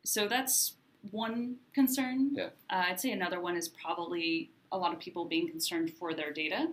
So 0.03 0.27
that's 0.27 0.75
one 1.11 1.55
concern. 1.73 2.31
Yeah. 2.33 2.49
Uh, 2.69 2.83
I'd 2.89 2.99
say 2.99 3.11
another 3.11 3.39
one 3.39 3.55
is 3.55 3.69
probably 3.69 4.51
a 4.71 4.77
lot 4.77 4.93
of 4.93 4.99
people 4.99 5.25
being 5.25 5.47
concerned 5.47 5.93
for 5.97 6.13
their 6.13 6.31
data. 6.31 6.67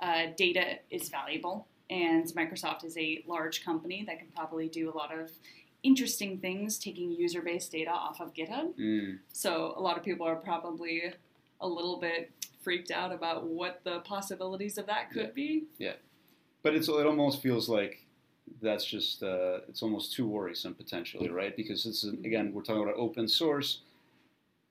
Uh, 0.00 0.26
data 0.36 0.78
is 0.90 1.08
valuable, 1.08 1.66
and 1.88 2.26
Microsoft 2.34 2.84
is 2.84 2.96
a 2.98 3.24
large 3.26 3.64
company 3.64 4.04
that 4.06 4.18
can 4.18 4.28
probably 4.34 4.68
do 4.68 4.90
a 4.90 4.94
lot 4.94 5.16
of 5.16 5.30
interesting 5.82 6.38
things 6.38 6.78
taking 6.78 7.12
user 7.12 7.40
based 7.40 7.72
data 7.72 7.90
off 7.90 8.20
of 8.20 8.34
GitHub. 8.34 8.76
Mm. 8.78 9.18
So 9.32 9.74
a 9.76 9.80
lot 9.80 9.96
of 9.96 10.04
people 10.04 10.26
are 10.26 10.36
probably 10.36 11.14
a 11.60 11.68
little 11.68 11.98
bit 11.98 12.30
freaked 12.66 12.90
out 12.90 13.12
about 13.12 13.46
what 13.46 13.80
the 13.84 14.00
possibilities 14.00 14.76
of 14.76 14.86
that 14.86 15.12
could 15.12 15.32
be. 15.32 15.62
Yeah, 15.78 15.92
but 16.64 16.74
it's 16.74 16.88
it 16.88 17.06
almost 17.06 17.40
feels 17.40 17.68
like 17.68 18.04
that's 18.60 18.84
just 18.84 19.22
uh, 19.22 19.60
it's 19.68 19.84
almost 19.84 20.12
too 20.12 20.26
worrisome 20.26 20.74
potentially, 20.74 21.28
right? 21.28 21.56
Because 21.56 21.86
it's 21.86 22.02
again 22.02 22.52
we're 22.52 22.62
talking 22.62 22.82
about 22.82 22.96
open 22.96 23.28
source, 23.28 23.82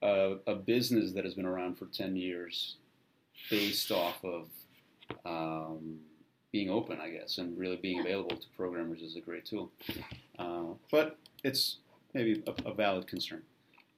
uh, 0.04 0.32
a 0.46 0.56
business 0.56 1.14
that 1.14 1.24
has 1.24 1.36
been 1.36 1.46
around 1.46 1.78
for 1.78 1.86
ten 1.86 2.18
years, 2.18 2.76
based 3.50 3.94
off 3.94 4.20
of 4.26 4.50
um, 5.26 6.00
being 6.52 6.70
open, 6.70 7.00
I 7.00 7.10
guess, 7.12 7.38
and 7.38 7.58
really 7.58 7.78
being 7.78 7.96
Yeah. 8.00 8.08
available 8.08 8.36
to 8.36 8.48
programmers 8.58 9.02
is 9.02 9.16
a 9.16 9.22
great 9.22 9.46
tool. 9.46 9.72
Uh, 10.38 10.74
but 10.92 11.18
it's 11.46 11.78
maybe 12.14 12.44
a, 12.46 12.70
a 12.72 12.74
valid 12.74 13.08
concern. 13.08 13.44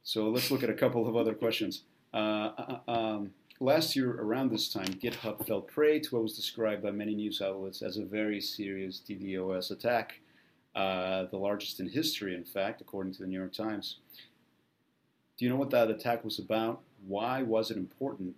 So 0.04 0.30
let's 0.30 0.52
look 0.52 0.62
at 0.62 0.70
a 0.70 0.76
couple 0.76 1.08
of 1.08 1.16
other 1.16 1.34
questions. 1.34 1.82
Uh, 2.14 2.18
uh, 2.18 2.80
um, 2.88 3.34
last 3.60 3.96
year, 3.96 4.12
around 4.12 4.52
this 4.52 4.72
time, 4.72 4.88
GitHub 4.88 5.46
fell 5.48 5.62
prey 5.62 6.00
to 6.00 6.16
what 6.16 6.24
was 6.24 6.36
described 6.36 6.84
by 6.84 6.92
many 6.92 7.16
news 7.16 7.42
outlets 7.42 7.82
as 7.82 7.98
a 7.98 8.06
very 8.06 8.40
serious 8.42 9.02
DDoS 9.08 9.72
attack, 9.72 10.20
uh, 10.76 11.26
the 11.26 11.38
largest 11.38 11.80
in 11.80 11.90
history, 11.90 12.36
in 12.36 12.44
fact, 12.44 12.82
according 12.82 13.14
to 13.14 13.20
the 13.20 13.28
New 13.28 13.38
York 13.38 13.54
Times. 13.54 13.98
Do 15.38 15.46
you 15.46 15.52
know 15.52 15.58
what 15.58 15.70
that 15.72 15.90
attack 15.90 16.24
was 16.24 16.40
about? 16.40 16.82
Why 17.06 17.44
was 17.44 17.70
it 17.72 17.78
important? 17.78 18.36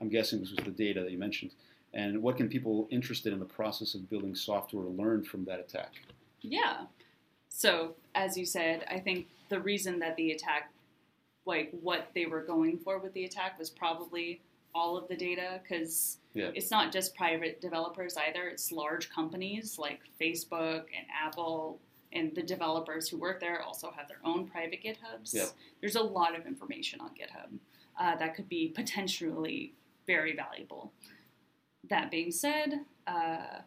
I'm 0.00 0.08
guessing 0.08 0.40
this 0.40 0.50
was 0.50 0.64
the 0.64 0.70
data 0.70 1.02
that 1.02 1.10
you 1.10 1.18
mentioned. 1.18 1.52
And 1.92 2.22
what 2.22 2.36
can 2.36 2.48
people 2.48 2.86
interested 2.90 3.32
in 3.32 3.38
the 3.38 3.44
process 3.44 3.94
of 3.94 4.08
building 4.08 4.34
software 4.34 4.84
learn 4.84 5.24
from 5.24 5.44
that 5.46 5.60
attack? 5.60 5.92
Yeah. 6.40 6.84
So, 7.48 7.94
as 8.14 8.36
you 8.38 8.46
said, 8.46 8.84
I 8.88 9.00
think 9.00 9.26
the 9.48 9.60
reason 9.60 9.98
that 9.98 10.16
the 10.16 10.30
attack, 10.30 10.70
like 11.46 11.70
what 11.80 12.08
they 12.14 12.26
were 12.26 12.42
going 12.42 12.78
for 12.78 12.98
with 12.98 13.12
the 13.14 13.24
attack, 13.24 13.58
was 13.58 13.70
probably 13.70 14.40
all 14.74 14.96
of 14.96 15.08
the 15.08 15.16
data 15.16 15.60
because 15.62 16.18
Yeah. 16.34 16.50
it's 16.54 16.70
not 16.70 16.92
just 16.92 17.14
private 17.16 17.60
developers 17.60 18.16
either, 18.16 18.48
it's 18.48 18.70
large 18.70 19.10
companies 19.10 19.78
like 19.78 20.00
Facebook 20.20 20.84
and 20.96 21.06
Apple. 21.12 21.80
And 22.12 22.34
the 22.34 22.42
developers 22.42 23.08
who 23.08 23.18
work 23.18 23.38
there 23.38 23.62
also 23.62 23.92
have 23.92 24.08
their 24.08 24.18
own 24.24 24.48
private 24.48 24.82
GitHubs. 24.82 25.32
Yeah. 25.32 25.46
There's 25.80 25.94
a 25.94 26.02
lot 26.02 26.36
of 26.38 26.44
information 26.44 27.00
on 27.00 27.10
GitHub 27.10 27.58
uh, 27.98 28.16
that 28.16 28.34
could 28.34 28.48
be 28.48 28.68
potentially 28.68 29.74
very 30.08 30.34
valuable. 30.34 30.92
That 31.88 32.10
being 32.10 32.32
said, 32.32 32.84
uh, 33.06 33.60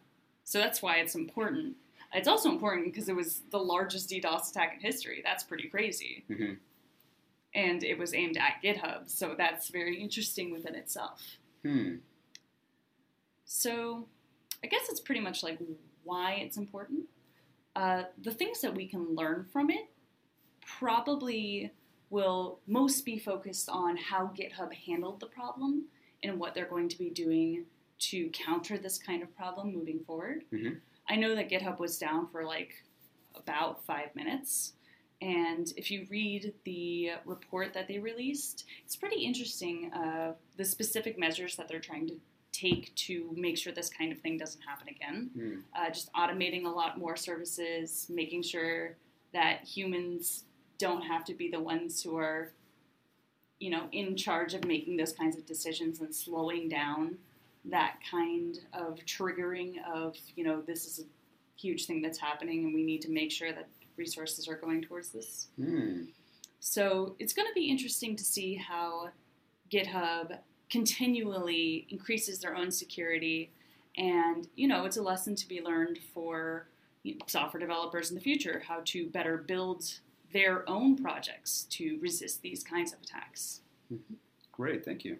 so 0.44 0.58
that's 0.58 0.82
why 0.82 0.96
it's 0.96 1.14
important. 1.14 1.76
It's 2.12 2.28
also 2.28 2.50
important 2.50 2.84
because 2.92 3.08
it 3.08 3.16
was 3.16 3.40
the 3.50 3.58
largest 3.58 4.10
DDoS 4.10 4.50
attack 4.50 4.74
in 4.74 4.80
history. 4.80 5.22
That's 5.24 5.42
pretty 5.42 5.68
crazy. 5.68 6.24
Mhm. 6.28 6.58
And 7.54 7.84
it 7.84 7.98
was 7.98 8.14
aimed 8.14 8.36
at 8.36 8.62
GitHub, 8.62 9.08
so 9.08 9.34
that's 9.36 9.68
very 9.68 10.00
interesting 10.00 10.50
within 10.52 10.74
itself. 10.74 11.38
Hmm. 11.62 11.96
So 13.44 14.08
I 14.62 14.66
guess 14.66 14.88
it's 14.88 15.00
pretty 15.00 15.20
much 15.20 15.42
like 15.42 15.58
why 16.02 16.32
it's 16.34 16.56
important. 16.56 17.04
Uh, 17.76 18.04
the 18.22 18.32
things 18.32 18.60
that 18.60 18.74
we 18.74 18.86
can 18.88 19.14
learn 19.14 19.46
from 19.52 19.70
it 19.70 19.88
probably 20.60 21.72
will 22.10 22.60
most 22.66 23.04
be 23.04 23.18
focused 23.18 23.68
on 23.68 23.96
how 23.96 24.30
GitHub 24.38 24.72
handled 24.72 25.20
the 25.20 25.26
problem 25.26 25.84
and 26.22 26.38
what 26.38 26.54
they're 26.54 26.66
going 26.66 26.88
to 26.88 26.98
be 26.98 27.10
doing 27.10 27.64
to 27.98 28.30
counter 28.30 28.78
this 28.78 28.98
kind 28.98 29.22
of 29.22 29.34
problem 29.36 29.72
moving 29.72 30.00
forward. 30.00 30.44
Mhm. 30.52 30.80
I 31.08 31.16
know 31.16 31.34
that 31.34 31.50
GitHub 31.50 31.78
was 31.78 31.98
down 31.98 32.28
for 32.28 32.44
like 32.44 32.84
about 33.34 33.84
five 33.84 34.14
minutes. 34.14 34.74
And 35.20 35.72
if 35.76 35.90
you 35.90 36.06
read 36.10 36.52
the 36.64 37.12
report 37.24 37.72
that 37.74 37.88
they 37.88 37.98
released, 37.98 38.64
it's 38.84 38.96
pretty 38.96 39.24
interesting 39.24 39.92
uh, 39.92 40.32
the 40.56 40.64
specific 40.64 41.18
measures 41.18 41.56
that 41.56 41.68
they're 41.68 41.80
trying 41.80 42.06
to 42.08 42.14
take 42.52 42.94
to 42.94 43.30
make 43.34 43.58
sure 43.58 43.72
this 43.72 43.90
kind 43.90 44.12
of 44.12 44.18
thing 44.18 44.36
doesn't 44.36 44.60
happen 44.62 44.88
again. 44.88 45.30
Hmm. 45.34 45.54
Uh, 45.76 45.90
just 45.90 46.12
automating 46.12 46.66
a 46.66 46.68
lot 46.68 46.98
more 46.98 47.16
services, 47.16 48.06
making 48.08 48.42
sure 48.42 48.96
that 49.32 49.64
humans 49.64 50.44
don't 50.78 51.02
have 51.02 51.24
to 51.24 51.34
be 51.34 51.50
the 51.50 51.60
ones 51.60 52.02
who 52.02 52.16
are, 52.16 52.52
you 53.58 53.70
know, 53.70 53.84
in 53.92 54.16
charge 54.16 54.54
of 54.54 54.64
making 54.64 54.96
those 54.96 55.12
kinds 55.12 55.36
of 55.36 55.46
decisions 55.46 56.00
and 56.00 56.14
slowing 56.14 56.68
down 56.68 57.16
that 57.64 57.96
kind 58.08 58.58
of 58.72 58.98
triggering 59.06 59.74
of, 59.92 60.16
you 60.36 60.44
know, 60.44 60.60
this 60.60 60.86
is 60.86 61.00
a 61.00 61.04
huge 61.60 61.86
thing 61.86 62.02
that's 62.02 62.18
happening 62.18 62.64
and 62.64 62.74
we 62.74 62.82
need 62.82 63.00
to 63.02 63.10
make 63.10 63.32
sure 63.32 63.52
that 63.52 63.68
resources 63.96 64.48
are 64.48 64.56
going 64.56 64.82
towards 64.82 65.10
this. 65.10 65.48
Hmm. 65.56 66.04
So 66.60 67.14
it's 67.18 67.34
going 67.34 67.46
to 67.46 67.54
be 67.54 67.68
interesting 67.68 68.16
to 68.16 68.24
see 68.24 68.54
how 68.54 69.10
GitHub 69.70 70.38
continually 70.70 71.86
increases 71.90 72.38
their 72.38 72.56
own 72.56 72.70
security. 72.70 73.50
And, 73.96 74.48
you 74.56 74.66
know, 74.66 74.86
it's 74.86 74.96
a 74.96 75.02
lesson 75.02 75.34
to 75.36 75.48
be 75.48 75.60
learned 75.60 75.98
for 76.14 76.66
software 77.26 77.60
developers 77.60 78.10
in 78.10 78.14
the 78.14 78.20
future 78.20 78.62
how 78.66 78.80
to 78.86 79.06
better 79.08 79.36
build 79.36 79.84
their 80.32 80.68
own 80.68 80.96
projects 80.96 81.66
to 81.70 81.98
resist 82.00 82.40
these 82.42 82.64
kinds 82.64 82.92
of 82.92 82.98
attacks. 83.02 83.60
Great, 84.50 84.84
thank 84.84 85.04
you. 85.04 85.18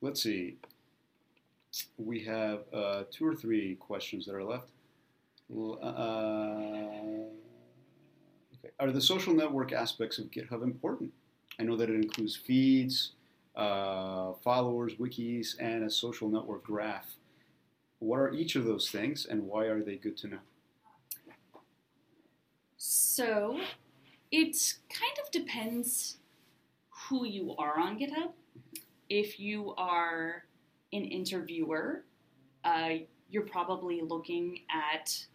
Let's 0.00 0.22
see. 0.22 0.56
We 1.96 2.20
have 2.24 2.64
uh, 2.72 3.04
two 3.10 3.26
or 3.26 3.34
three 3.34 3.76
questions 3.76 4.26
that 4.26 4.34
are 4.34 4.44
left. 4.44 4.68
Uh. 5.82 7.21
Are 8.78 8.92
the 8.92 9.00
social 9.00 9.34
network 9.34 9.72
aspects 9.72 10.18
of 10.18 10.30
GitHub 10.30 10.62
important? 10.62 11.12
I 11.58 11.64
know 11.64 11.76
that 11.76 11.90
it 11.90 11.96
includes 11.96 12.36
feeds, 12.36 13.12
uh, 13.56 14.32
followers, 14.42 14.94
wikis, 14.94 15.56
and 15.58 15.84
a 15.84 15.90
social 15.90 16.28
network 16.28 16.64
graph. 16.64 17.16
What 17.98 18.18
are 18.18 18.32
each 18.32 18.56
of 18.56 18.64
those 18.64 18.90
things, 18.90 19.26
and 19.26 19.42
why 19.44 19.64
are 19.64 19.82
they 19.82 19.96
good 19.96 20.16
to 20.18 20.28
know? 20.28 20.38
So 22.76 23.60
it 24.30 24.56
kind 24.88 25.18
of 25.24 25.30
depends 25.30 26.18
who 26.88 27.26
you 27.26 27.54
are 27.58 27.78
on 27.78 27.98
GitHub. 27.98 28.32
If 29.08 29.38
you 29.38 29.74
are 29.76 30.44
an 30.92 31.04
interviewer, 31.04 32.04
uh, 32.64 32.90
you're 33.30 33.46
probably 33.46 34.00
looking 34.00 34.60
at, 34.70 35.26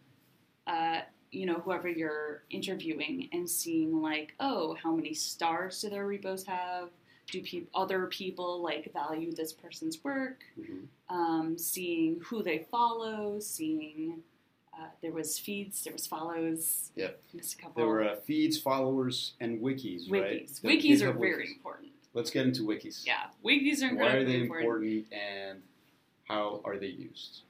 uh, 0.66 1.02
you 1.30 1.46
know, 1.46 1.54
whoever 1.64 1.88
you're 1.88 2.42
interviewing 2.50 3.28
and 3.32 3.48
seeing 3.48 4.00
like, 4.02 4.34
oh, 4.40 4.76
how 4.82 4.92
many 4.94 5.14
stars 5.14 5.80
do 5.80 5.88
their 5.90 6.06
repos 6.06 6.44
have? 6.46 6.88
Do 7.30 7.42
pe- 7.42 7.64
other 7.74 8.06
people 8.06 8.62
like 8.62 8.90
value 8.92 9.32
this 9.32 9.52
person's 9.52 10.02
work? 10.02 10.40
um, 11.10 11.56
seeing 11.58 12.20
who 12.24 12.42
they 12.42 12.66
follow, 12.70 13.38
seeing 13.40 14.22
uh, 14.74 14.86
there 15.02 15.12
was 15.12 15.38
feeds, 15.38 15.82
there 15.84 15.92
was 15.92 16.06
follows. 16.06 16.90
Yep. 16.96 17.20
Missed 17.34 17.54
a 17.58 17.62
couple. 17.62 17.74
There 17.76 17.86
were 17.86 18.02
uh, 18.08 18.16
feeds, 18.16 18.58
followers, 18.58 19.32
and 19.40 19.60
wikis, 19.60 20.10
right? 20.10 20.46
wikis. 20.46 20.60
The 20.62 20.68
Wikis 20.68 21.02
are 21.02 21.12
very 21.12 21.46
wikis. 21.48 21.56
important. 21.56 21.88
Let's 22.14 22.30
get 22.30 22.46
into 22.46 22.62
wikis. 22.62 23.06
Yeah, 23.06 23.24
wikis 23.44 23.82
are 23.82 23.94
Why 23.94 24.12
are 24.12 24.24
they 24.24 24.40
important. 24.40 24.66
important, 24.68 25.06
and 25.12 25.62
how 26.24 26.60
are 26.64 26.78
they 26.78 26.86
used? 26.86 27.40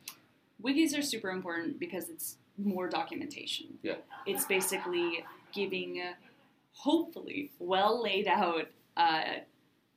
Wikis 0.63 0.99
are 0.99 1.03
super 1.03 1.31
important 1.31 1.79
because 1.79 2.09
it's 2.09 2.37
more 2.59 2.89
documentation. 2.89 3.79
Yeah. 3.83 3.97
It's 4.27 4.45
basically 4.45 5.25
giving, 5.53 6.03
hopefully, 6.73 7.53
well 7.59 8.03
laid 8.03 8.27
out 8.27 8.67
uh, 8.97 9.23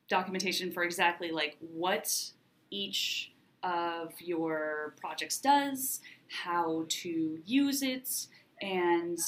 documentation 0.08 0.72
for 0.72 0.84
exactly 0.84 1.32
like 1.32 1.58
what 1.60 2.32
each 2.70 3.32
of 3.64 4.14
your 4.20 4.96
projects 5.00 5.40
does, 5.40 6.02
how 6.44 6.86
to 6.90 7.40
use 7.46 7.82
it, 7.82 8.28
and 8.62 9.20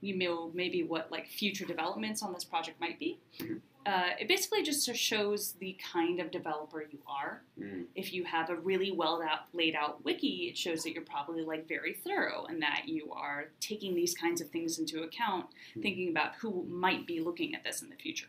you 0.00 0.16
know 0.16 0.50
maybe 0.54 0.82
what 0.82 1.10
like 1.10 1.26
future 1.28 1.64
developments 1.66 2.22
on 2.22 2.32
this 2.32 2.44
project 2.44 2.80
might 2.80 2.98
be. 2.98 3.18
Mhm. 3.38 3.60
Uh, 3.86 4.10
it 4.20 4.28
basically 4.28 4.62
just 4.62 4.94
shows 4.94 5.52
the 5.52 5.74
kind 5.92 6.20
of 6.20 6.30
developer 6.30 6.82
you 6.92 6.98
are 7.06 7.42
Mm. 7.58 7.86
if 7.94 8.12
you 8.12 8.24
have 8.24 8.50
a 8.50 8.56
really 8.56 8.90
well 8.90 9.22
out, 9.22 9.52
laid 9.54 9.74
out 9.74 10.04
wiki, 10.04 10.48
it 10.50 10.56
shows 10.58 10.82
that 10.82 10.92
you're 10.92 11.02
probably 11.02 11.42
like 11.42 11.66
very 11.66 11.94
thorough 11.94 12.44
and 12.46 12.60
that 12.62 12.82
you 12.86 13.10
are 13.12 13.48
taking 13.60 13.94
these 13.94 14.14
kinds 14.14 14.40
of 14.42 14.50
things 14.50 14.78
into 14.78 15.02
account, 15.02 15.46
Hmm. 15.74 15.80
thinking 15.80 16.08
about 16.10 16.34
who 16.36 16.62
might 16.64 17.06
be 17.06 17.20
looking 17.20 17.54
at 17.54 17.64
this 17.64 17.80
in 17.82 17.88
the 17.88 17.96
future. 17.96 18.28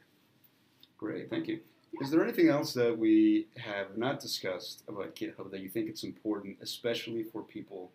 Great, 0.97 1.29
thank 1.29 1.47
you. 1.47 1.59
Is 1.99 2.09
there 2.11 2.23
anything 2.23 2.47
else 2.47 2.73
that 2.73 2.97
we 2.97 3.47
have 3.57 3.97
not 3.97 4.21
discussed 4.21 4.83
about 4.87 5.15
GitHub 5.15 5.51
that 5.51 5.59
you 5.59 5.67
think 5.69 5.89
it's 5.89 6.03
important, 6.05 6.57
especially 6.61 7.23
for 7.23 7.43
people 7.43 7.91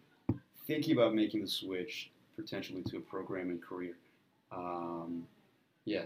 thinking 0.66 0.92
about 0.94 1.14
making 1.14 1.40
the 1.40 1.48
switch 1.48 2.10
potentially 2.36 2.82
to 2.84 2.98
a 2.98 3.00
programming 3.00 3.58
career? 3.58 3.96
Um, 4.52 5.26
yeah. 5.84 6.02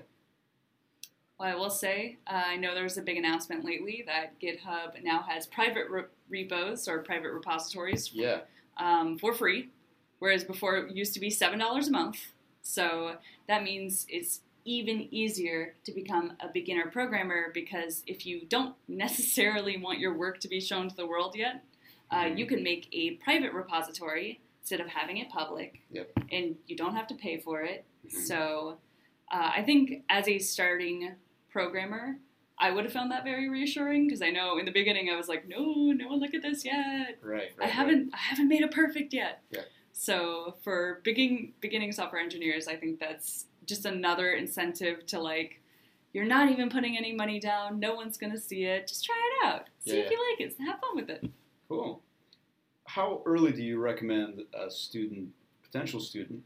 Well, 1.38 1.48
I 1.48 1.54
will 1.54 1.70
say, 1.70 2.18
uh, 2.26 2.42
I 2.46 2.56
know 2.56 2.74
there 2.74 2.84
was 2.84 2.98
a 2.98 3.02
big 3.02 3.16
announcement 3.16 3.64
lately 3.64 4.04
that 4.06 4.38
GitHub 4.40 5.02
now 5.02 5.22
has 5.22 5.46
private 5.46 5.88
re- 5.90 6.02
repos 6.28 6.86
or 6.86 6.98
private 6.98 7.32
repositories 7.32 8.10
Yeah. 8.12 8.40
um, 8.76 9.18
for 9.18 9.32
free, 9.32 9.70
whereas 10.18 10.44
before 10.44 10.76
it 10.76 10.94
used 10.94 11.14
to 11.14 11.20
be 11.20 11.30
$7 11.30 11.88
a 11.88 11.90
month. 11.90 12.18
So 12.62 13.16
that 13.48 13.62
means 13.62 14.06
it's 14.10 14.40
even 14.66 15.08
easier 15.10 15.74
to 15.84 15.92
become 15.92 16.34
a 16.40 16.48
beginner 16.48 16.90
programmer 16.90 17.50
because 17.54 18.02
if 18.06 18.26
you 18.26 18.42
don't 18.46 18.74
necessarily 18.88 19.78
want 19.78 19.98
your 19.98 20.14
work 20.14 20.40
to 20.40 20.48
be 20.48 20.60
shown 20.60 20.88
to 20.90 20.96
the 20.96 21.06
world 21.06 21.34
yet, 21.34 21.64
uh, 22.10 22.28
you 22.34 22.44
can 22.44 22.62
make 22.62 22.86
a 22.92 23.12
private 23.12 23.54
repository 23.54 24.40
instead 24.60 24.80
of 24.80 24.88
having 24.88 25.16
it 25.18 25.28
public, 25.30 25.80
Yep. 25.90 26.10
and 26.30 26.56
you 26.66 26.76
don't 26.76 26.94
have 26.94 27.06
to 27.08 27.14
pay 27.14 27.38
for 27.40 27.62
it. 27.62 27.84
Mhm. 28.06 28.10
So 28.26 28.78
uh, 29.32 29.52
I 29.56 29.62
think 29.62 30.04
as 30.08 30.26
a 30.28 30.38
starting 30.38 31.14
programmer, 31.50 32.18
I 32.58 32.70
would 32.72 32.84
have 32.84 32.92
found 32.92 33.10
that 33.12 33.24
very 33.24 33.48
reassuring 33.48 34.06
because 34.06 34.20
I 34.22 34.30
know 34.30 34.58
in 34.58 34.64
the 34.66 34.72
beginning 34.72 35.08
I 35.08 35.16
was 35.16 35.28
like, 35.28 35.46
no, 35.48 35.92
no 35.92 36.08
one 36.08 36.18
look 36.20 36.34
at 36.34 36.42
this 36.42 36.64
yet. 36.64 37.18
Right. 37.22 37.50
right 37.56 37.60
I 37.60 37.66
haven't 37.66 38.12
I 38.12 38.18
haven't 38.18 38.48
made 38.48 38.62
it 38.62 38.70
perfect 38.70 39.12
yet. 39.14 39.42
Yeah. 39.50 39.62
So 39.92 40.56
for 40.62 41.00
beginning 41.04 41.54
beginning 41.60 41.92
software 41.92 42.20
engineers, 42.20 42.68
I 42.68 42.76
think 42.76 42.98
that's 43.00 43.46
just 43.66 43.84
another 43.86 44.32
incentive 44.32 45.06
to 45.06 45.20
like 45.20 45.60
you're 46.12 46.24
not 46.26 46.50
even 46.50 46.68
putting 46.68 46.98
any 46.98 47.12
money 47.12 47.38
down. 47.38 47.78
No 47.78 47.94
one's 47.94 48.18
gonna 48.18 48.36
see 48.38 48.64
it. 48.64 48.88
Just 48.88 49.04
try 49.04 49.16
it 49.16 49.46
out. 49.46 49.68
See 49.78 49.96
Yeah, 49.96 50.04
if 50.04 50.10
you 50.10 50.18
like 50.30 50.40
it. 50.40 50.56
Have 50.66 50.80
fun 50.80 50.96
with 50.96 51.08
it. 51.08 51.24
Cool. 51.68 52.02
How 52.94 53.22
early 53.24 53.52
do 53.52 53.62
you 53.62 53.78
recommend 53.78 54.42
a 54.52 54.68
student, 54.68 55.28
potential 55.62 56.00
student, 56.00 56.42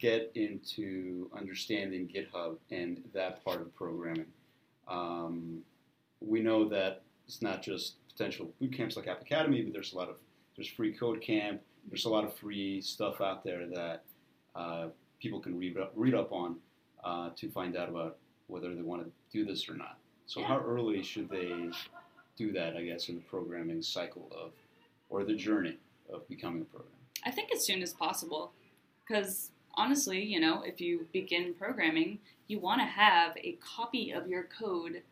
get 0.00 0.32
into 0.34 1.30
understanding 1.32 2.08
GitHub 2.12 2.56
and 2.72 3.00
that 3.12 3.44
part 3.44 3.60
of 3.60 3.72
programming? 3.76 4.26
Um, 4.88 5.62
we 6.20 6.40
know 6.40 6.68
that 6.68 7.02
it's 7.28 7.42
not 7.42 7.62
just 7.62 7.94
potential 8.08 8.50
boot 8.60 8.72
camps 8.72 8.96
like 8.96 9.06
App 9.06 9.22
Academy, 9.22 9.62
but 9.62 9.72
there's 9.72 9.92
a 9.92 9.96
lot 9.96 10.08
of 10.08 10.16
there's 10.56 10.66
free 10.66 10.92
code 10.92 11.20
camp. 11.20 11.60
There's 11.88 12.06
a 12.06 12.10
lot 12.10 12.24
of 12.24 12.34
free 12.34 12.80
stuff 12.80 13.20
out 13.20 13.44
there 13.44 13.68
that 13.68 14.02
uh, 14.56 14.88
people 15.20 15.38
can 15.38 15.56
read 15.56 15.78
up, 15.78 15.92
read 15.94 16.16
up 16.16 16.32
on 16.32 16.56
uh, 17.04 17.30
to 17.36 17.48
find 17.50 17.76
out 17.76 17.88
about 17.88 18.16
whether 18.48 18.74
they 18.74 18.82
want 18.82 19.04
to 19.04 19.12
do 19.30 19.44
this 19.44 19.68
or 19.68 19.74
not. 19.74 19.98
So 20.26 20.42
how 20.42 20.58
early 20.58 21.04
should 21.04 21.30
they 21.30 21.70
do 22.36 22.50
that? 22.50 22.76
I 22.76 22.82
guess 22.82 23.08
in 23.08 23.14
the 23.14 23.20
programming 23.20 23.80
cycle 23.80 24.28
of 24.36 24.50
or 25.08 25.22
the 25.22 25.34
journey 25.34 25.78
of 26.12 26.28
becoming 26.28 26.62
a 26.62 26.64
programmer. 26.64 26.90
I 27.24 27.30
think 27.30 27.52
as 27.52 27.64
soon 27.64 27.82
as 27.82 27.92
possible. 27.92 28.52
Because 29.06 29.50
honestly, 29.74 30.22
you 30.22 30.40
know, 30.40 30.62
if 30.62 30.80
you 30.80 31.06
begin 31.12 31.54
programming, 31.54 32.20
you 32.46 32.58
want 32.58 32.80
to 32.80 32.86
have 32.86 33.36
a 33.36 33.52
copy 33.60 34.10
of 34.10 34.28
your 34.28 34.44
code 34.44 35.02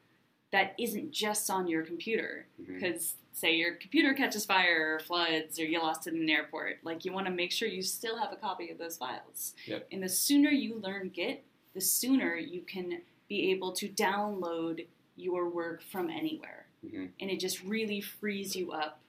that 0.50 0.74
isn't 0.78 1.12
just 1.12 1.50
on 1.50 1.66
your 1.66 1.83
computer. 1.83 2.46
Because, 2.66 3.16
say, 3.33 3.55
your 3.55 3.74
computer 3.74 4.14
catches 4.14 4.44
fire 4.44 4.94
or 4.94 5.00
floods 5.00 5.59
or 5.59 5.64
you 5.64 5.81
lost 5.81 6.07
it 6.07 6.14
in 6.14 6.20
an 6.22 6.31
airport, 6.31 6.78
like, 6.85 7.05
you 7.05 7.12
want 7.12 7.26
to 7.26 7.33
make 7.33 7.52
sure 7.52 7.68
you 7.68 7.83
still 7.83 8.18
have 8.18 8.33
a 8.33 8.37
copy 8.37 8.70
of 8.70 8.78
those 8.78 8.98
files. 8.98 9.55
Yep. 9.66 9.88
And 9.90 10.02
the 10.02 10.09
sooner 10.09 10.50
you 10.50 10.78
learn 10.78 11.09
Git, 11.09 11.44
the 11.74 11.81
sooner 11.81 12.37
you 12.37 12.61
can 12.62 13.00
be 13.28 13.50
able 13.50 13.72
to 13.72 13.88
download 13.88 14.87
your 15.16 15.48
work 15.48 15.83
from 15.83 16.11
anywhere. 16.11 16.66
Mhm. 16.85 17.11
And 17.20 17.31
it 17.31 17.40
just 17.40 17.62
really 17.62 18.00
frees 18.00 18.55
you 18.55 18.72
up 18.72 19.00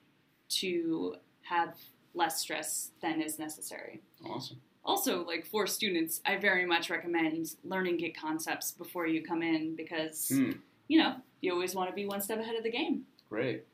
to 0.49 1.17
have 1.43 1.75
less 2.13 2.39
stress 2.39 2.91
than 3.01 3.21
is 3.21 3.39
necessary. 3.39 4.01
Awesome. 4.25 4.57
Also, 4.85 5.25
like 5.25 5.45
for 5.45 5.65
students, 5.65 6.21
I 6.25 6.37
very 6.37 6.65
much 6.65 6.89
recommend 6.89 7.55
learning 7.63 7.97
Git 7.97 8.17
concepts 8.17 8.71
before 8.71 9.07
you 9.07 9.23
come 9.23 9.41
in 9.41 9.75
because, 9.75 10.27
Hmm. 10.29 10.51
you 10.89 10.99
know, 10.99 11.15
you 11.41 11.53
always 11.53 11.73
want 11.73 11.89
to 11.89 11.95
be 11.95 12.05
one 12.05 12.21
step 12.21 12.39
ahead 12.39 12.55
of 12.55 12.63
the 12.63 12.71
game. 12.71 13.05
Great. 13.29 13.65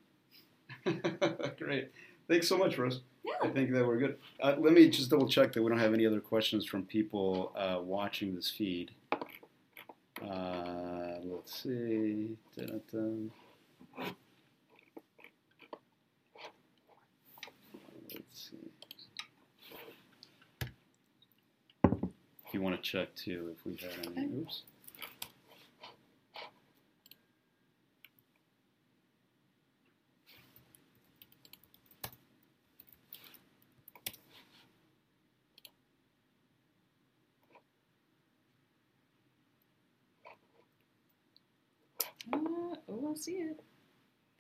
Great. 1.58 1.92
Thanks 2.28 2.48
so 2.48 2.58
much, 2.58 2.78
Rose. 2.78 3.02
Yeah. 3.26 3.34
I 3.44 3.50
think 3.50 3.72
that 3.74 3.86
we're 3.86 3.98
good. 3.98 4.18
Uh, 4.40 4.56
let 4.60 4.72
me 4.74 4.88
just 4.90 5.10
double 5.10 5.28
check 5.28 5.52
that 5.54 5.62
we 5.64 5.70
don't 5.70 5.80
have 5.80 5.94
any 5.94 6.06
other 6.06 6.22
questions 6.22 6.66
from 6.66 6.84
people 6.86 7.52
uh, 7.56 7.80
watching 7.82 8.36
this 8.36 8.50
feed. 8.50 8.92
Uh, 10.22 11.20
let's 11.24 11.64
see. 11.64 12.38
You 22.60 22.64
want 22.64 22.76
to 22.76 22.82
check 22.82 23.16
too 23.16 23.56
if 23.56 23.66
we 23.66 23.78
had 23.78 24.14
any. 24.18 24.26
Oops. 24.42 24.64
Uh, 42.34 42.38
oh, 42.90 43.12
I 43.12 43.16
see 43.16 43.32
it. 43.34 43.60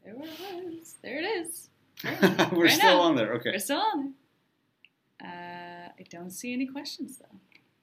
There 0.04 0.14
it 0.14 0.20
was. 0.20 0.96
There 1.02 1.20
it 1.20 1.24
is. 1.26 1.70
We're 2.52 2.66
Right 2.66 2.72
still 2.72 2.98
now. 2.98 3.02
on 3.02 3.16
there. 3.16 3.34
Okay. 3.36 3.52
We're 3.52 3.60
still 3.60 3.82
on 3.94 4.14
there. 5.22 5.30
Uh, 5.30 5.90
I 6.00 6.04
don't 6.10 6.32
see 6.32 6.54
any 6.54 6.66
questions 6.68 7.18
though. 7.18 7.40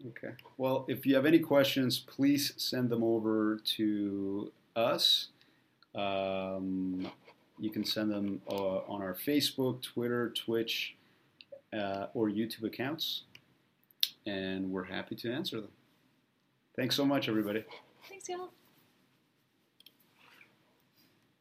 Okay. 0.09 0.35
Well, 0.57 0.85
if 0.89 1.05
you 1.07 1.15
have 1.15 1.27
any 1.27 1.39
questions, 1.39 1.99
please 1.99 2.53
send 2.57 2.91
them 2.91 3.03
over 3.03 3.61
to 3.77 4.53
us. 4.75 5.29
Um, 5.95 7.11
you 7.59 7.71
can 7.71 7.85
send 7.85 8.11
them 8.11 8.41
uh, 8.49 8.79
on 8.87 9.03
our 9.03 9.15
Facebook, 9.15 9.83
Twitter, 9.83 10.31
Twitch, 10.31 10.95
uh, 11.73 12.07
or 12.15 12.29
YouTube 12.29 12.65
accounts, 12.65 13.23
and 14.27 14.71
we're 14.71 14.85
happy 14.85 15.15
to 15.17 15.33
answer 15.33 15.61
them. 15.61 15.71
Thanks 16.77 16.95
so 16.95 17.05
much, 17.05 17.29
everybody. 17.29 17.65
Thanks, 18.09 18.29
y'all. 18.29 18.51